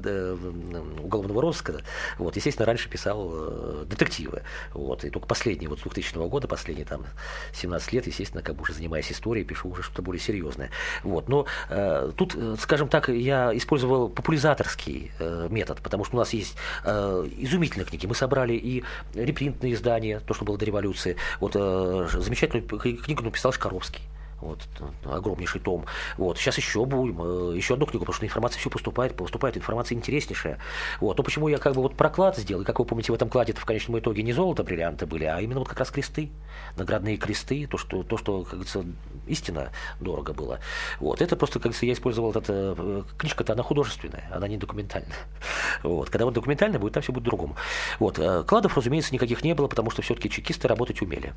[1.03, 1.83] уголовного розыска,
[2.19, 4.43] вот, естественно, раньше писал детективы.
[4.73, 7.05] Вот, и только последний, вот, с 2000 года, последние там
[7.53, 10.71] 17 лет, естественно, как бы уже занимаясь историей, пишу уже что-то более серьезное.
[11.03, 11.29] Вот.
[11.29, 16.33] Но э, тут, э, скажем так, я использовал популяризаторский э, метод, потому что у нас
[16.33, 18.07] есть э, изумительные книги.
[18.07, 21.17] Мы собрали и репринтные издания, то, что было до революции.
[21.41, 24.03] Вот э, замечательную книгу написал Шкаровский
[24.41, 24.61] вот,
[25.05, 25.87] огромнейший том.
[26.17, 29.97] Вот, сейчас еще будем, э, еще одну книгу, потому что информация все поступает, поступает информация
[29.97, 30.59] интереснейшая.
[31.01, 33.29] Вот, но почему я как бы вот проклад сделал, и как вы помните, в этом
[33.29, 36.31] кладе в конечном итоге не золото, бриллианты были, а именно вот как раз кресты,
[36.77, 38.85] наградные кресты, то, что, то, что как говорится,
[39.27, 40.61] истинно дорого было.
[40.99, 45.11] Вот, это просто, как говорится, я использовал, это, э, книжка-то она художественная, она не документальная.
[45.83, 47.57] Вот, когда вот документальная будет, там все будет другому.
[47.99, 51.35] Вот, э, кладов, разумеется, никаких не было, потому что все-таки чекисты работать умели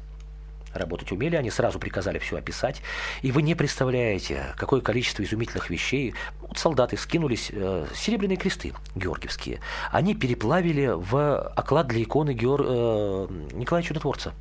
[0.74, 2.82] работать умели, они сразу приказали все описать.
[3.22, 6.14] И вы не представляете, какое количество изумительных вещей.
[6.42, 9.60] Вот солдаты скинулись, э, серебряные кресты георгиевские.
[9.92, 12.62] Они переплавили в оклад для иконы Геор...
[12.66, 14.34] э, Николая Чудотворца.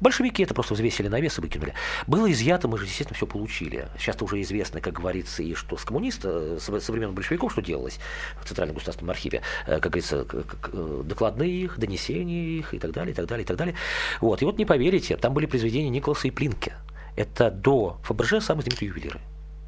[0.00, 1.74] Большевики это просто взвесили на вес и выкинули.
[2.06, 3.88] Было изъято, мы же, естественно, все получили.
[3.98, 7.98] Сейчас уже известно, как говорится, и что с коммуниста, со времен большевиков, что делалось
[8.40, 13.12] в Центральном государственном архиве, э, как говорится, э, докладные их, донесения их и так далее,
[13.12, 13.74] и так далее, и так далее.
[14.20, 14.42] Вот.
[14.42, 16.74] И вот не поверите, там были произведения Николаса и Плинке.
[17.16, 19.20] Это до Фаберже самые знаменитые ювелиры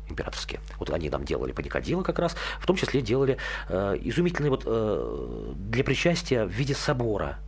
[0.08, 0.60] императорские.
[0.78, 5.52] Вот они нам делали паникадилы как раз, в том числе делали э, изумительные вот э,
[5.56, 7.38] для причастия в виде собора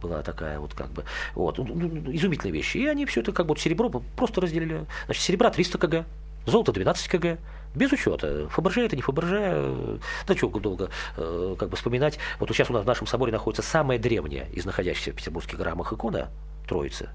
[0.00, 2.78] была такая вот как бы, вот, ну, ну, ну, изумительные вещи.
[2.78, 4.86] И они все это как бы серебро просто разделили.
[5.06, 6.04] Значит, серебра 300 кг,
[6.46, 7.38] золото 12 кг,
[7.74, 8.48] без учета.
[8.48, 10.00] Фаберже это не Фаберже.
[10.26, 12.18] Да что долго э, как бы вспоминать.
[12.38, 15.92] Вот сейчас у нас в нашем соборе находится самая древняя из находящихся в петербургских граммах
[15.92, 16.30] икона
[16.66, 17.10] Троицы.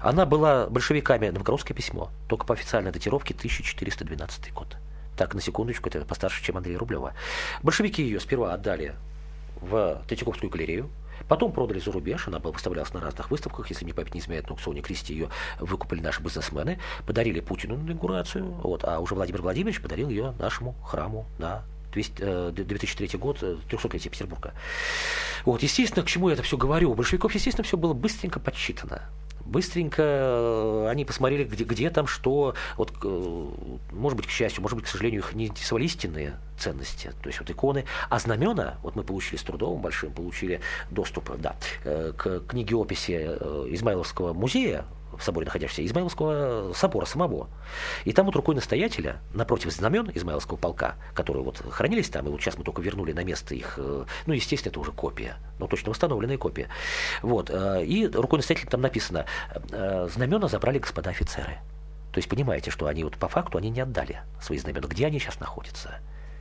[0.00, 4.76] Она была большевиками новгородское письмо, только по официальной датировке 1412 год.
[5.16, 7.14] Так, на секундочку, это постарше, чем Андрей Рублева.
[7.62, 8.94] Большевики ее сперва отдали
[9.60, 10.90] в Третьяковскую галерею,
[11.26, 14.46] Потом продали за рубеж, она была выставлялась на разных выставках, если мне память не изменяет,
[14.46, 15.28] на аукционе Кристи ее
[15.58, 20.74] выкупили наши бизнесмены, подарили Путину на инаугурацию, вот, а уже Владимир Владимирович подарил ее нашему
[20.84, 24.52] храму на 200, 2003 э, год, 300-летие Петербурга.
[25.44, 26.92] Вот, естественно, к чему я это все говорю?
[26.92, 29.02] У большевиков, естественно, все было быстренько подсчитано
[29.48, 32.54] быстренько э, они посмотрели, где, где там что.
[32.76, 33.46] Вот, э,
[33.92, 37.40] может быть, к счастью, может быть, к сожалению, их не интересовали истинные ценности, то есть
[37.40, 37.84] вот иконы.
[38.10, 43.12] А знамена, вот мы получили с трудовым большим, получили доступ да, э, к книге описи
[43.12, 44.84] Измайловского музея
[45.16, 47.48] в соборе находящегося, Измайловского собора самого.
[48.04, 52.40] И там вот рукой настоятеля, напротив знамен Измайловского полка, которые вот хранились там, и вот
[52.40, 55.90] сейчас мы только вернули на место их, э, ну, естественно, это уже копия, но точно
[55.90, 56.68] восстановленная копия.
[57.22, 59.26] Вот, э, и рукой настоятеля там написано,
[59.70, 61.58] э, знамена забрали господа офицеры.
[62.12, 64.88] То есть понимаете, что они вот по факту они не отдали свои знамена.
[64.88, 66.00] Где они сейчас находятся?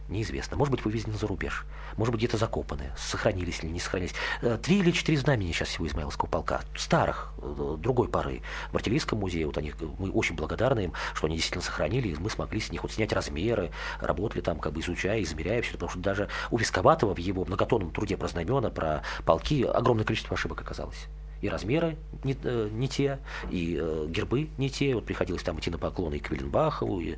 [0.09, 0.55] Неизвестно.
[0.55, 1.65] Может быть, вывезены за рубеж.
[1.97, 2.91] Может быть, где-то закопаны.
[2.97, 4.13] Сохранились или не сохранились.
[4.41, 6.61] Э, три или четыре знамени сейчас всего Измаиловского полка.
[6.75, 8.41] Старых, э, другой поры.
[8.71, 9.45] В артиллерийском музее.
[9.45, 12.09] Вот они, мы очень благодарны им, что они действительно сохранили.
[12.09, 13.71] И мы смогли с них вот снять размеры.
[13.99, 15.73] Работали там, как бы изучая, измеряя все.
[15.73, 20.35] Потому что даже у Висковатого в его многотонном труде про знамена, про полки огромное количество
[20.35, 21.07] ошибок оказалось
[21.41, 23.19] и размеры не, э, не те,
[23.51, 24.95] и э, гербы не те.
[24.95, 26.99] Вот приходилось там идти на поклоны и к Виленбахову.
[26.99, 27.15] И,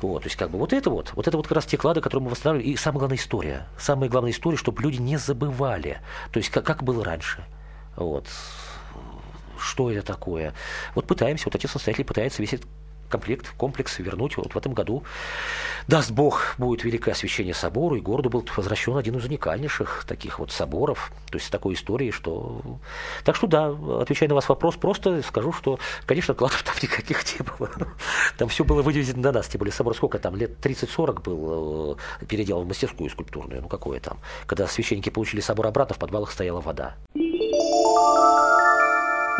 [0.00, 2.00] вот, то есть как бы вот это вот, вот это вот как раз те клады,
[2.00, 2.72] которые мы восстанавливали.
[2.72, 6.00] И самая главная история, самая главная история, чтобы люди не забывали.
[6.32, 7.44] То есть как, как было раньше.
[7.96, 8.26] Вот
[9.58, 10.54] что это такое.
[10.94, 12.66] Вот пытаемся, вот отец-настоятель пытается весь этот
[13.10, 15.02] комплект, комплекс вернуть вот в этом году.
[15.86, 20.52] Даст Бог, будет великое освящение собору, и городу был возвращен один из уникальнейших таких вот
[20.52, 22.62] соборов, то есть такой историей, что...
[23.24, 27.44] Так что да, отвечая на вас вопрос, просто скажу, что, конечно, кладов там никаких не
[27.44, 27.70] было.
[28.38, 32.24] Там все было вывезено на нас, тем более собор сколько там, лет 30-40 был э,
[32.26, 34.18] переделан в мастерскую скульптурную, ну какое там.
[34.46, 36.94] Когда священники получили собор обратно, в подвалах стояла вода.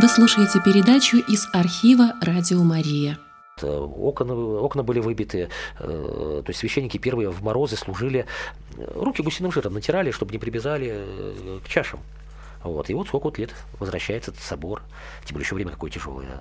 [0.01, 3.19] Вы слушаете передачу из архива «Радио Мария».
[3.63, 8.27] Э, окна, окна были выбиты, э, то есть священники первые в морозы служили,
[8.77, 11.05] э, руки гусиным жиром натирали, чтобы не прибежали
[11.65, 12.01] к чашам.
[12.63, 12.91] Вот.
[12.91, 14.83] И вот сколько вот лет возвращается этот собор,
[15.25, 16.41] тем более еще время какое тяжелое.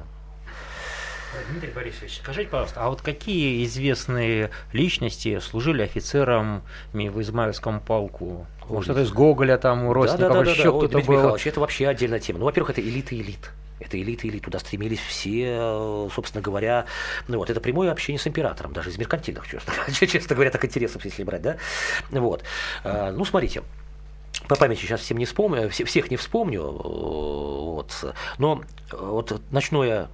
[1.51, 8.47] Дмитрий Борисович, скажите, пожалуйста, а вот какие известные личности служили офицерами в Измаильском полку?
[8.67, 11.13] Может, это из Гоголя, там, у Росникова, да, да, да, еще да, кто-то был?
[11.13, 12.39] Михайлович, это вообще отдельная тема.
[12.39, 13.51] Ну, во-первых, это элита элит.
[13.89, 14.43] Это элита элит.
[14.43, 16.85] Туда стремились все, собственно говоря.
[17.27, 19.73] Ну, вот, это прямое общение с императором, даже из меркантильных, честно,
[20.07, 21.57] честно говоря, так интересов, если брать, да?
[22.11, 22.43] Вот.
[22.83, 23.63] А, ну, смотрите,
[24.47, 28.15] по памяти сейчас всем не вспомню, всех не вспомню, вот.
[28.37, 30.09] но вот ночное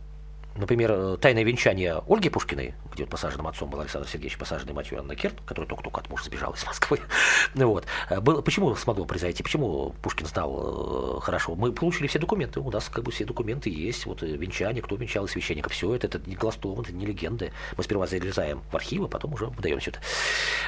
[0.55, 4.99] например, э, «Тайное венчание» Ольги Пушкиной, где вот посаженным отцом был Александр Сергеевич, посаженный матерью
[4.99, 6.99] Анна Керт, который только-только от мужа сбежал из Москвы.
[7.55, 7.85] вот.
[8.09, 9.43] Э, было, почему смогло произойти?
[9.43, 11.55] Почему Пушкин знал э, хорошо?
[11.55, 15.27] Мы получили все документы, у нас как бы все документы есть, вот венчание, кто венчал
[15.27, 17.51] священника, все это, это не гластом, это не легенды.
[17.77, 19.99] Мы сперва залезаем в архивы, потом уже выдаем все это.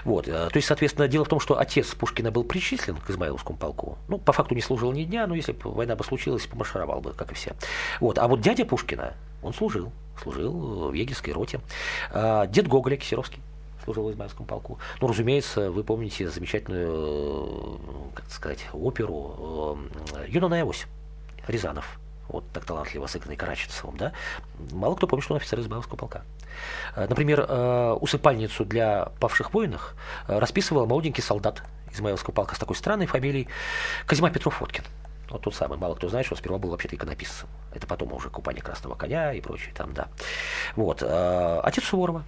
[0.03, 0.25] Вот.
[0.25, 3.97] То есть, соответственно, дело в том, что отец Пушкина был причислен к Измаиловскому полку.
[4.07, 7.13] Ну, по факту не служил ни дня, но если бы война бы случилась, помаршировал бы,
[7.13, 7.55] как и все.
[7.99, 8.19] Вот.
[8.19, 11.59] А вот дядя Пушкина, он служил, служил в егерской роте.
[12.11, 13.41] А, дед Гоголя Кисеровский
[13.83, 14.79] служил в Измаилском полку.
[14.99, 17.79] Ну, разумеется, вы помните замечательную,
[18.13, 19.77] как сказать, оперу
[20.27, 20.87] «Юная Авось»
[21.47, 21.99] Рязанов.
[22.27, 24.11] Вот так талантливо сыгранный Караченцевым, да?
[24.73, 26.23] Мало кто помнит, что он офицер Измаилского полка.
[26.97, 27.47] Например,
[28.01, 29.95] усыпальницу для павших воинов
[30.27, 33.47] расписывал молоденький солдат Измаилского полка с такой странной фамилией
[34.05, 34.83] Казима Петров Фоткин.
[35.29, 37.49] Вот тот самый, мало кто знает, что он сперва был вообще-то иконописцем.
[37.73, 40.07] Это потом уже купание красного коня и прочее там, да.
[40.75, 41.01] Вот.
[41.01, 42.23] Э, отец Суворова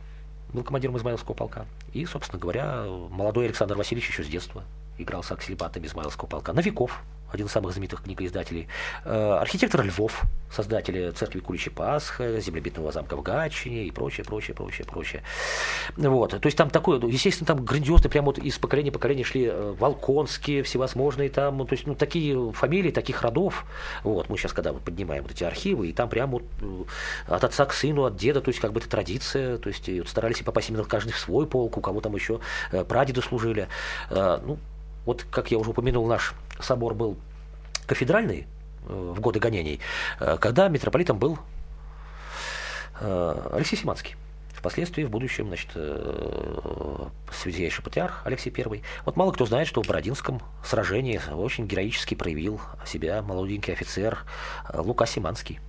[0.54, 1.66] был командиром Измаилского полка.
[1.94, 4.64] И, собственно говоря, молодой Александр Васильевич еще с детства
[4.98, 6.54] играл с аксельбатом Измаилского полка.
[6.54, 8.68] Новиков, один из самых знаменитых книгоиздателей.
[9.06, 14.86] Э, архитектор Львов, создатель церкви Куличи Пасха, землебитного замка в Гатчине и прочее, прочее, прочее,
[14.86, 15.24] прочее.
[15.98, 16.32] Вот.
[16.32, 19.76] То есть там такое, естественно, там грандиозно, прямо вот из поколения в поколение шли э,
[19.78, 23.66] Волконские, всевозможные там, ну, то есть ну, такие фамилии, таких родов.
[24.04, 24.30] Вот.
[24.30, 26.84] Мы сейчас, когда вот поднимаем вот эти архивы, и там прямо вот э,
[27.28, 30.08] от отца к сыну, от деда, то есть как бы это традиция, то есть вот
[30.08, 32.40] старались и попасть именно каждый в свой полк, у кого там еще
[32.88, 33.68] прадеды служили.
[34.10, 34.58] Ну,
[35.06, 37.18] вот, как я уже упомянул, наш собор был
[37.88, 38.48] кафедральный
[38.88, 39.80] э, в годы гонений,
[40.20, 41.40] э, когда митрополитом был
[43.00, 44.16] э, Алексей Симанский.
[44.54, 45.70] Впоследствии, в будущем, значит,
[47.32, 48.82] святейший патриарх Алексей I.
[49.06, 54.26] Вот мало кто знает, что в Бородинском сражении очень героически проявил себя молоденький офицер
[54.74, 55.62] Лука Симанский,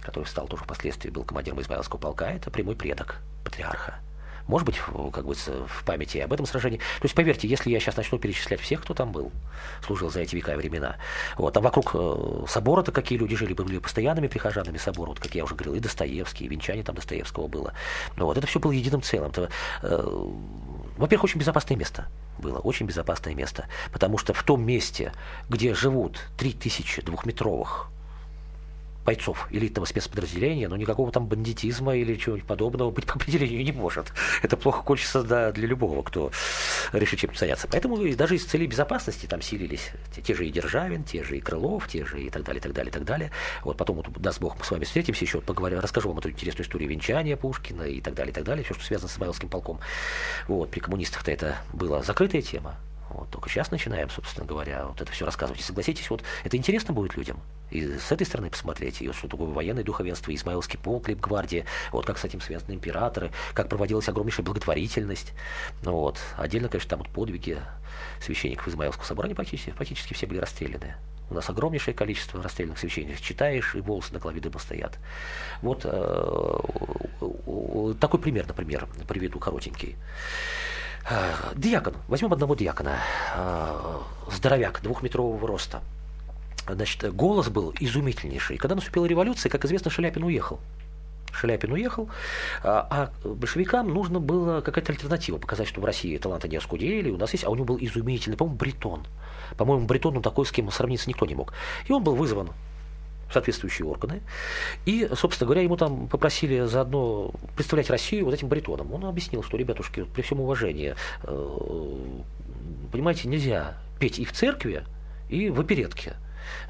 [0.00, 2.32] который стал тоже впоследствии, был командиром Измаилского полка.
[2.32, 4.00] Это прямой предок патриарха
[4.48, 4.76] может быть,
[5.12, 6.78] как бы в памяти об этом сражении.
[6.78, 9.32] То есть, поверьте, если я сейчас начну перечислять всех, кто там был,
[9.84, 10.96] служил за эти века и времена,
[11.36, 15.44] вот, там вокруг э, собора-то какие люди жили, были постоянными прихожанами собора, вот, как я
[15.44, 17.72] уже говорил, и Достоевский, и венчание там Достоевского было.
[18.16, 19.32] Ну, вот, это все было единым целым.
[19.32, 19.48] То,
[19.82, 20.28] э,
[20.96, 22.06] во-первых, очень безопасное место
[22.38, 25.12] было, очень безопасное место, потому что в том месте,
[25.48, 27.88] где живут 3000 двухметровых
[29.06, 34.12] бойцов элитного спецподразделения, но никакого там бандитизма или чего-нибудь подобного быть по определению не может.
[34.42, 36.30] Это плохо кончится да, для любого, кто
[36.92, 37.68] решит чем-то заняться.
[37.70, 41.38] Поэтому и даже из целей безопасности там силились те, те же и Державин, те же
[41.38, 43.30] и Крылов, те же и так далее, так далее, так далее.
[43.62, 46.66] Вот потом, вот, даст Бог, мы с вами встретимся еще, поговорим, расскажу вам эту интересную
[46.66, 49.80] историю венчания Пушкина и так далее, и так далее, все, что связано с Самойловским полком.
[50.48, 52.76] Вот, при коммунистах-то это была закрытая тема,
[53.16, 55.60] вот, только сейчас начинаем, собственно говоря, вот это все рассказывать.
[55.60, 57.40] И согласитесь, вот это интересно будет людям.
[57.70, 62.06] И с этой стороны посмотреть, и вот, что такое военное духовенство, Измаилский полк, Лейб-гвардия, вот
[62.06, 65.32] как с этим связаны императоры, как проводилась огромнейшая благотворительность.
[65.82, 66.18] Ну, вот.
[66.36, 67.58] Отдельно, конечно, там вот подвиги
[68.20, 70.94] священников Измаилского собора, они практически, практически все были расстреляны.
[71.28, 73.20] У нас огромнейшее количество расстрелянных священников.
[73.20, 74.96] Читаешь, и волосы на голове дыма стоят.
[75.60, 76.60] Вот э,
[78.00, 79.96] такой пример, например, приведу коротенький.
[81.08, 82.98] Э, диакон, возьмем одного диакона,
[83.36, 84.00] э,
[84.32, 85.80] здоровяк, двухметрового роста.
[86.68, 88.56] Значит, голос был изумительнейший.
[88.56, 90.58] Когда наступила революция, как известно, Шаляпин уехал.
[91.30, 92.08] Шаляпин уехал,
[92.64, 97.18] а, а большевикам нужно было какая-то альтернатива, показать, что в России таланты не оскудели, у
[97.18, 99.06] нас есть, а у него был изумительный, по-моему, бритон.
[99.56, 101.52] По-моему, бритон, ну такой, с кем сравниться никто не мог.
[101.86, 102.48] И он был вызван
[103.32, 104.22] соответствующие органы.
[104.84, 108.92] И, собственно говоря, ему там попросили заодно представлять Россию вот этим баритоном.
[108.92, 111.98] Он объяснил, что, ребятушки, при всем уважении, э,
[112.92, 114.84] понимаете, нельзя петь и в церкви,
[115.28, 116.14] и в оперетке.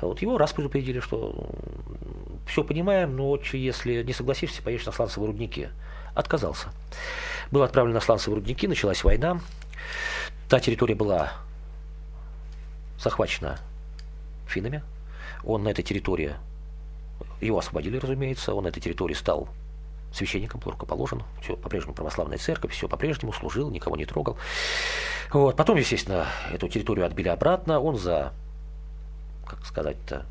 [0.00, 1.50] Вот его раз предупредили, что
[2.46, 5.68] все понимаем, но если не согласишься, поедешь на сланцевые рудники.
[6.14, 6.68] Отказался.
[7.50, 9.40] Был отправлен на сланцевые рудники, началась война.
[10.48, 11.32] Та территория была
[12.98, 13.58] захвачена
[14.48, 14.82] финнами.
[15.44, 16.34] Он на этой территории,
[17.40, 19.48] его освободили, разумеется, он на этой территории стал
[20.12, 24.36] священником, рукоположен, все по-прежнему православная церковь, все по-прежнему служил, никого не трогал.
[25.32, 25.56] Вот.
[25.56, 28.32] Потом, естественно, эту территорию отбили обратно, он за,
[29.46, 30.24] как сказать-то,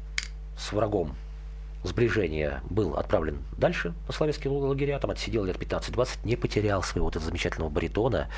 [0.58, 1.16] с врагом
[1.84, 7.16] сближения был отправлен дальше на славянские лагеря, там отсидел лет 15-20, не потерял своего вот
[7.16, 8.30] этого замечательного баритона,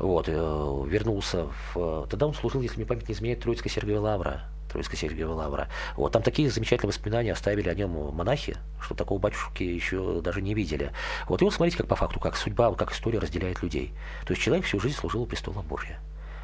[0.00, 2.06] вот, э, вернулся в...
[2.10, 4.42] Тогда он служил, если мне память не изменяет, Троицкой Сергиевой Лавра,
[4.76, 5.68] Троицкой Сергиевой Лавра.
[5.96, 10.52] Вот, там такие замечательные воспоминания оставили о нем монахи, что такого батюшки еще даже не
[10.52, 10.92] видели.
[11.28, 13.94] Вот, и вот смотрите, как по факту, как судьба, как история разделяет людей.
[14.26, 15.98] То есть человек всю жизнь служил у престола Божия.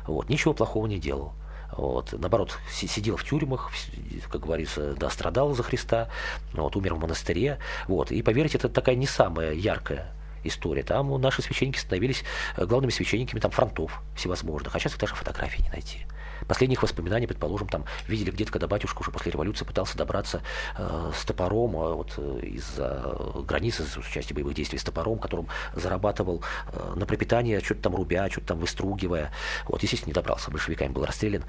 [0.06, 1.34] Вот, ничего плохого не делал.
[1.76, 3.70] Вот, наоборот, сидел в тюрьмах,
[4.30, 6.08] как говорится, да, страдал за Христа,
[6.54, 7.58] вот, умер в монастыре.
[7.86, 10.10] Вот, и поверьте, это такая не самая яркая
[10.42, 10.84] история.
[10.84, 12.24] Там наши священники становились
[12.56, 16.06] э, главными священниками там, фронтов всевозможных, а сейчас их даже фотографий не найти
[16.46, 20.42] последних воспоминаний, предположим, там видели где-то, когда батюшка уже после революции пытался добраться
[20.76, 23.16] э, с топором э, вот, э, из-за
[23.46, 28.28] границы, с участием боевых действий с топором, которым зарабатывал э, на пропитание, что-то там рубя,
[28.30, 29.32] что-то там выстругивая.
[29.66, 31.44] Вот, естественно, не добрался, большевиками был расстрелян.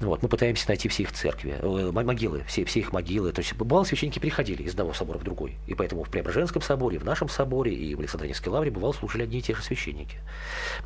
[0.00, 3.32] Вот, мы пытаемся найти все их церкви, э, могилы, все, все их могилы.
[3.32, 5.56] То есть, бывало, священники приходили из одного собора в другой.
[5.66, 9.38] И поэтому в Преображенском соборе, в нашем соборе и в Александровской лавре, бывало, служили одни
[9.38, 10.18] и те же священники.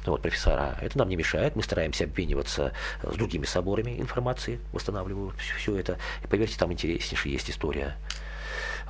[0.06, 0.76] Вот, профессора.
[0.80, 2.72] Это нам не мешает, мы стараемся обмениваться
[3.02, 5.98] с другими другими соборами информации, восстанавливаю все, это.
[6.24, 7.96] И поверьте, там интереснейшая есть история.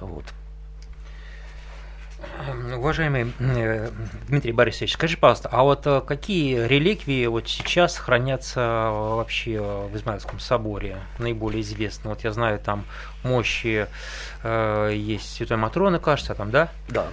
[0.01, 0.25] Вот.
[2.73, 3.91] Уважаемый э,
[4.29, 8.61] Дмитрий Борисович, скажи, пожалуйста, а вот э, какие реликвии вот сейчас хранятся
[8.93, 12.11] вообще в Измаилском соборе, наиболее известны?
[12.11, 12.85] Вот я знаю, там
[13.25, 13.89] мощи
[14.45, 16.69] э, есть Святой Матроны, кажется, там, да?
[16.89, 17.07] Да.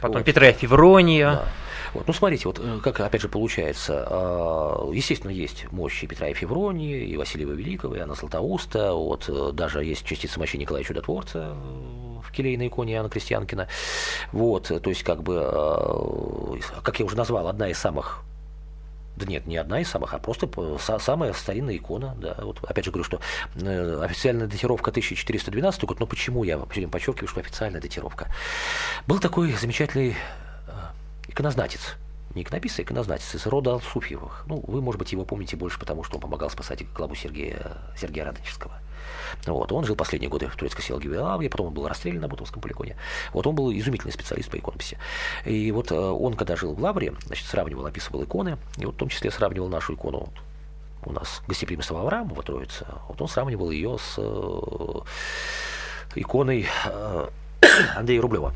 [0.00, 0.24] Потом вот.
[0.24, 1.32] Петра Феврония.
[1.32, 1.48] Да.
[1.94, 2.06] Вот.
[2.06, 7.04] Ну, смотрите, вот э, как опять же получается, а, естественно, есть мощи Петра и Февронии,
[7.04, 12.20] и Василия Великого, и Анна Златоуста, вот э, даже есть частица мощи Николая Чудотворца э,
[12.22, 13.68] в келейной иконе Иоанна Крестьянкина.
[14.32, 18.24] Вот, то есть, как бы, как я уже назвал, одна из самых
[19.20, 20.48] да нет, не одна из самых, а просто
[20.98, 22.16] самая старинная икона.
[22.18, 22.36] Да.
[22.40, 23.20] Вот, опять же говорю, что
[24.02, 28.28] официальная датировка 1412 год, но почему я все время подчеркиваю, что официальная датировка.
[29.06, 30.16] Был такой замечательный
[31.30, 31.96] иконознатец.
[32.34, 34.44] Не иконописец, а иконознатец из рода Алсуфьевых.
[34.46, 38.26] Ну, вы, может быть, его помните больше, потому что он помогал спасать главу Сергея, Сергея
[38.26, 38.80] Радонежского.
[39.46, 42.60] Вот, он жил последние годы в турецкой Селгиве Авге, потом он был расстрелян на Бутовском
[42.60, 42.96] полигоне.
[43.32, 44.98] Вот он был изумительный специалист по иконописи.
[45.44, 48.98] И вот э, он, когда жил в Лавре, значит, сравнивал, описывал иконы, и вот в
[48.98, 50.28] том числе сравнивал нашу икону
[51.04, 55.00] у нас гостеприимство Авраамова Троица, вот он сравнивал ее с э,
[56.14, 57.28] иконой э,
[57.96, 58.54] Андрея Рублева.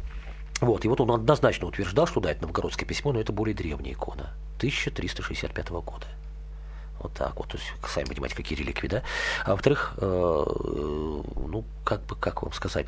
[0.60, 3.94] Вот, и вот он однозначно утверждал, что да, это новгородское письмо, но это более древняя
[3.94, 6.06] икона, 1365 года.
[7.04, 9.02] Вот так вот, то есть, сами понимаете, какие реликвии, да.
[9.44, 12.86] А во-вторых, э, ну, как бы, как вам сказать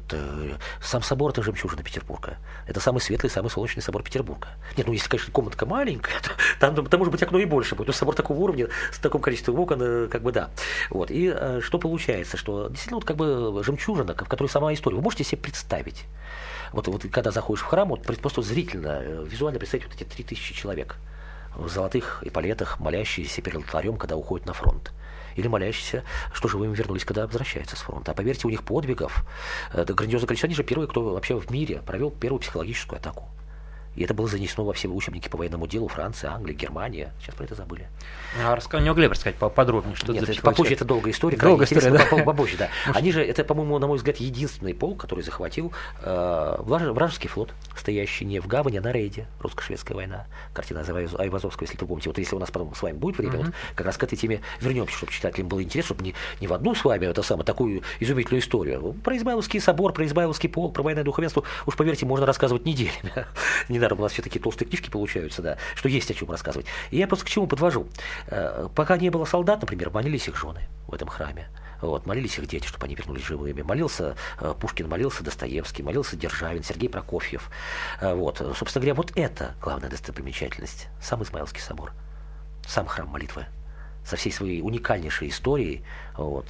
[0.80, 2.38] сам собор– это жемчужина Петербурга.
[2.66, 4.48] Это самый светлый, самый солнечный собор Петербурга.
[4.74, 7.88] Нет, ну, если, конечно, комнатка маленькая, то там, там может быть, окно и больше будет.
[7.88, 10.48] Но собор такого уровня, с таким количеством окон, э, как бы, да.
[10.88, 14.96] Вот, и э, что получается, что действительно, вот, как бы, жемчужина, в которой сама история.
[14.96, 16.04] Вы можете себе представить,
[16.72, 20.96] вот, вот когда заходишь в храм, вот просто зрительно, визуально представить вот эти 3000 человек
[21.56, 24.92] в золотых эполетах, молящиеся перед алтарем, когда уходят на фронт
[25.36, 26.02] или молящиеся,
[26.32, 28.12] что живыми вернулись, когда возвращаются с фронта.
[28.12, 29.26] А поверьте, у них подвигов,
[29.72, 33.28] это грандиозное количество, они же первые, кто вообще в мире провел первую психологическую атаку.
[33.96, 37.12] И это было занесено во все учебники по военному делу Франции, Англии, Германия.
[37.20, 37.88] Сейчас про это забыли.
[38.44, 41.38] А расскажи, не могли бы рассказать поподробнее, что Нет, это попозже это долгая история.
[41.38, 42.04] Долгая история, да?
[42.24, 42.68] Попозже, да.
[42.86, 45.72] Они же, это, по-моему, на мой взгляд, единственный полк, который захватил
[46.02, 49.26] э, вражеский флот, стоящий не в гавани, а на рейде.
[49.40, 50.26] Русско-шведская война.
[50.52, 50.84] Картина
[51.18, 52.10] Айвазовская, если вы помните.
[52.10, 54.40] Вот если у нас потом с вами будет время, вот как раз к этой теме
[54.60, 57.82] вернемся, чтобы читателям было интересно, чтобы не, не в одну с вами, это самое, такую
[58.00, 58.94] изумительную историю.
[59.04, 63.26] Про Измайловский собор, про Измайловский полк, про военное духовенство, уж поверьте, можно рассказывать неделями.
[63.86, 66.66] Надо, у нас все такие толстые книжки получаются, да, что есть о чем рассказывать.
[66.90, 67.86] И я просто к чему подвожу.
[68.26, 71.48] Э, пока не было солдат, например, молились их жены в этом храме.
[71.80, 73.62] Вот, молились их дети, чтобы они вернулись живыми.
[73.62, 77.48] Молился э, Пушкин, молился Достоевский, молился Державин, Сергей Прокофьев.
[78.00, 80.88] Э, вот, собственно говоря, вот это главная достопримечательность.
[81.00, 81.92] Сам Измаилский собор,
[82.66, 83.46] сам храм молитвы
[84.04, 85.84] со всей своей уникальнейшей историей.
[86.16, 86.48] Вот,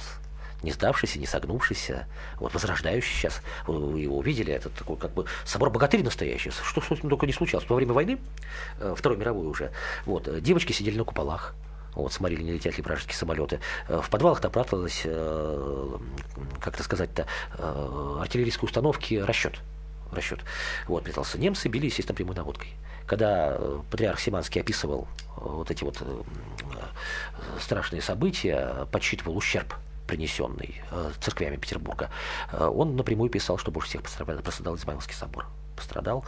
[0.63, 2.07] не сдавшийся, не согнувшийся,
[2.39, 3.41] вот, возрождающий сейчас.
[3.67, 6.51] Вы его увидели, это такой как бы собор богатырь настоящий.
[6.51, 7.67] Что, с ним только не случалось.
[7.69, 8.17] Во время войны,
[8.79, 9.71] э, Второй мировой уже,
[10.05, 11.53] вот, э, девочки сидели на куполах,
[11.93, 13.59] вот, смотрели, не летят ли вражеские самолеты.
[13.87, 15.01] Э, в подвалах там пряталась,
[16.59, 17.27] как это сказать-то,
[18.19, 19.59] артиллерийской установки расчет.
[20.11, 20.39] Расчет.
[20.87, 21.37] Вот, метался.
[21.37, 22.69] Немцы били, естественно, прямой наводкой.
[23.05, 23.57] Когда
[23.91, 26.01] патриарх Симанский описывал вот эти вот
[27.59, 29.73] страшные события, подсчитывал ущерб
[30.07, 32.09] принесенный э, церквями Петербурга,
[32.51, 35.45] э, он напрямую писал, что больше всех пострадал, пострадал Измайловский собор.
[35.75, 36.25] Пострадал.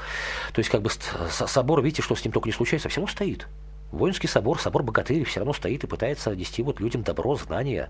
[0.54, 0.92] То есть, как бы
[1.30, 3.48] собор, видите, что с ним только не случается, все равно стоит.
[3.92, 7.90] Воинский собор, собор богатырей все равно стоит и пытается нести вот людям добро, знания.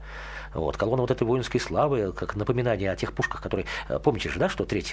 [0.54, 3.66] Вот, колонна вот этой воинской славы, как напоминание о тех пушках, которые...
[3.90, 4.86] Э, помните же, да, что 3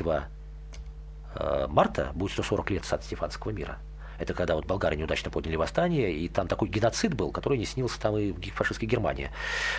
[1.69, 3.79] марта будет 140 лет сад Стефанского мира.
[4.19, 8.01] Это когда вот болгары неудачно подняли восстание, и там такой геноцид был, который не снился
[8.01, 9.31] там и фашистской Германии.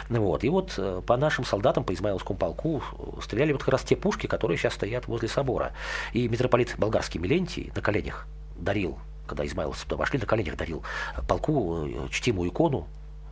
[0.10, 0.44] Вот.
[0.44, 3.96] И вот э, по нашим солдатам, по Измаиловскому полку, э, стреляли вот как раз те
[3.96, 5.74] пушки, которые сейчас стоят возле собора.
[6.14, 8.28] И митрополит болгарский Милентий на коленях
[8.58, 10.84] дарил когда Измайловцы туда вошли, на коленях дарил
[11.28, 12.88] полку э, чтимую икону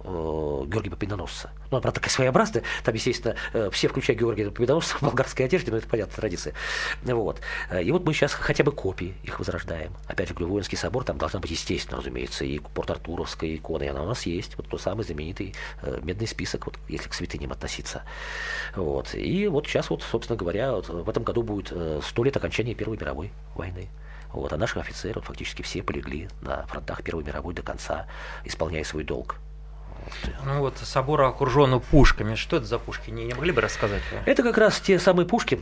[0.05, 1.51] Георгия Победоносца.
[1.71, 2.63] Ну, она, правда, такая своеобразная.
[2.83, 6.53] Там, естественно, э, все, включая Георгия Победоносца, в болгарской одежде, но это понятная традиция.
[7.03, 7.41] Вот.
[7.81, 9.93] И вот мы сейчас хотя бы копии их возрождаем.
[10.07, 14.03] Опять же, говорю, воинский собор, там должна быть, естественно, разумеется, и Порт-Артуровская икона, и она
[14.03, 14.57] у нас есть.
[14.57, 15.55] Вот тот самый знаменитый
[16.01, 18.03] медный список, вот, если к святыням относиться.
[18.75, 19.13] Вот.
[19.15, 22.97] И вот сейчас, вот, собственно говоря, вот, в этом году будет сто лет окончания Первой
[22.97, 23.89] мировой войны.
[24.35, 28.05] Вот, а наши офицеры вот, фактически все полегли на фронтах Первой мировой до конца,
[28.43, 29.37] исполняя свой долг.
[30.45, 32.35] Ну вот собор окружен пушками.
[32.35, 33.09] Что это за пушки?
[33.09, 34.01] Не, не могли бы рассказать?
[34.25, 35.59] Это как раз те самые пушки,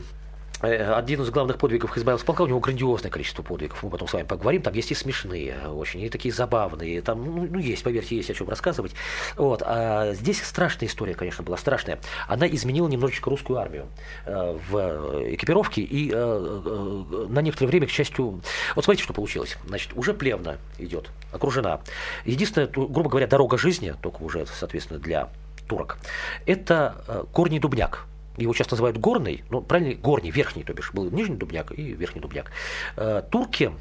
[0.60, 4.24] один из главных подвигов Измайловского полка, у него грандиозное количество подвигов, мы потом с вами
[4.24, 8.30] поговорим, там есть и смешные очень, и такие забавные, там, ну, ну есть, поверьте, есть
[8.30, 8.92] о чем рассказывать.
[9.36, 9.62] Вот.
[9.64, 11.98] А здесь страшная история, конечно, была страшная.
[12.28, 13.86] Она изменила немножечко русскую армию
[14.26, 18.40] э, в экипировке, и э, на некоторое время, к счастью,
[18.74, 19.56] вот смотрите, что получилось.
[19.66, 21.80] Значит, уже плевно идет, окружена.
[22.24, 25.28] Единственная, грубо говоря, дорога жизни, только уже, соответственно, для
[25.68, 25.98] турок,
[26.46, 31.36] это корни дубняк его часто называют горный, ну, правильно, горний, верхний, то бишь, был нижний
[31.36, 32.50] дубняк и верхний дубняк.
[32.96, 33.72] Э, турки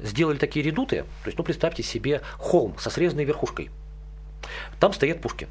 [0.00, 3.70] сделали такие редуты, то есть, ну, представьте себе холм со срезанной верхушкой.
[4.80, 5.48] Там стоят пушки.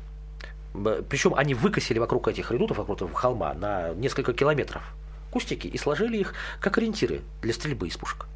[1.10, 4.84] Причем они выкосили вокруг этих редутов, вокруг этого холма, на несколько километров
[5.32, 8.28] кустики и сложили их как ориентиры для стрельбы из пушек.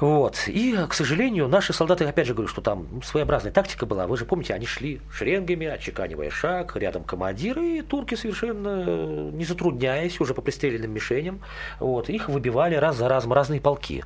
[0.00, 0.44] Вот.
[0.46, 4.06] И, к сожалению, наши солдаты, опять же говорю, что там своеобразная тактика была.
[4.06, 10.20] Вы же помните, они шли шеренгами, отчеканивая шаг, рядом командиры, и турки совершенно не затрудняясь,
[10.20, 11.40] уже по пристреленным мишеням,
[11.80, 14.04] вот, их выбивали раз за разом разные полки.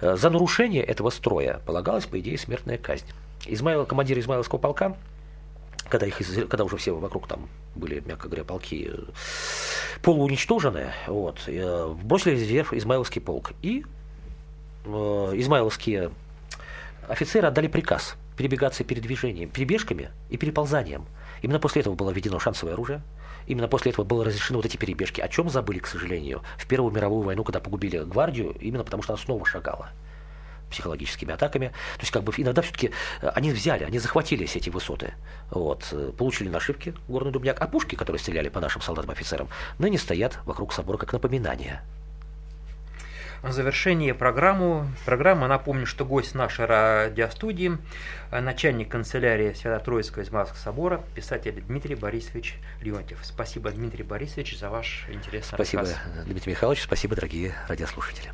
[0.00, 3.06] За нарушение этого строя полагалась, по идее, смертная казнь.
[3.46, 4.96] Измаил, командир Измайловского полка
[5.88, 6.18] когда, их,
[6.48, 8.92] когда уже все вокруг там были, мягко говоря, полки
[10.02, 13.50] полууничтожены, вот, э, бросили вверх Измайловский полк.
[13.60, 13.99] И Э,
[14.84, 16.10] измайловские
[17.08, 21.04] офицеры отдали приказ перебегаться передвижением, перебежками и переползанием.
[21.42, 23.02] Именно после этого было введено шансовое оружие.
[23.46, 25.20] Именно после этого было разрешено вот эти перебежки.
[25.20, 29.12] О чем забыли, к сожалению, в Первую мировую войну, когда погубили гвардию, именно потому что
[29.12, 29.90] она снова шагала
[30.70, 31.68] психологическими атаками.
[31.96, 35.12] То есть как бы иногда все-таки э, они взяли, они захватили все эти высоты,
[35.50, 40.38] вот, э, получили нашивки горный дубняк, а пушки, которые стреляли по нашим солдатам-офицерам, ныне стоят
[40.46, 41.82] вокруг собора как напоминание
[43.42, 47.78] в завершение программу, программы напомню, что гость нашей радиостудии,
[48.30, 53.18] начальник канцелярии Свято-Троицкого Измайловского собора, писатель Дмитрий Борисович Леонтьев.
[53.22, 56.00] Спасибо, Дмитрий Борисович, за ваш интересный спасибо, рассказ.
[56.02, 58.30] Спасибо, Дмитрий Михайлович, спасибо, дорогие радиослушатели.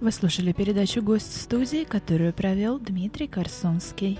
[0.00, 4.18] Вы слушали передачу «Гость студии», которую провел Дмитрий Корсунский.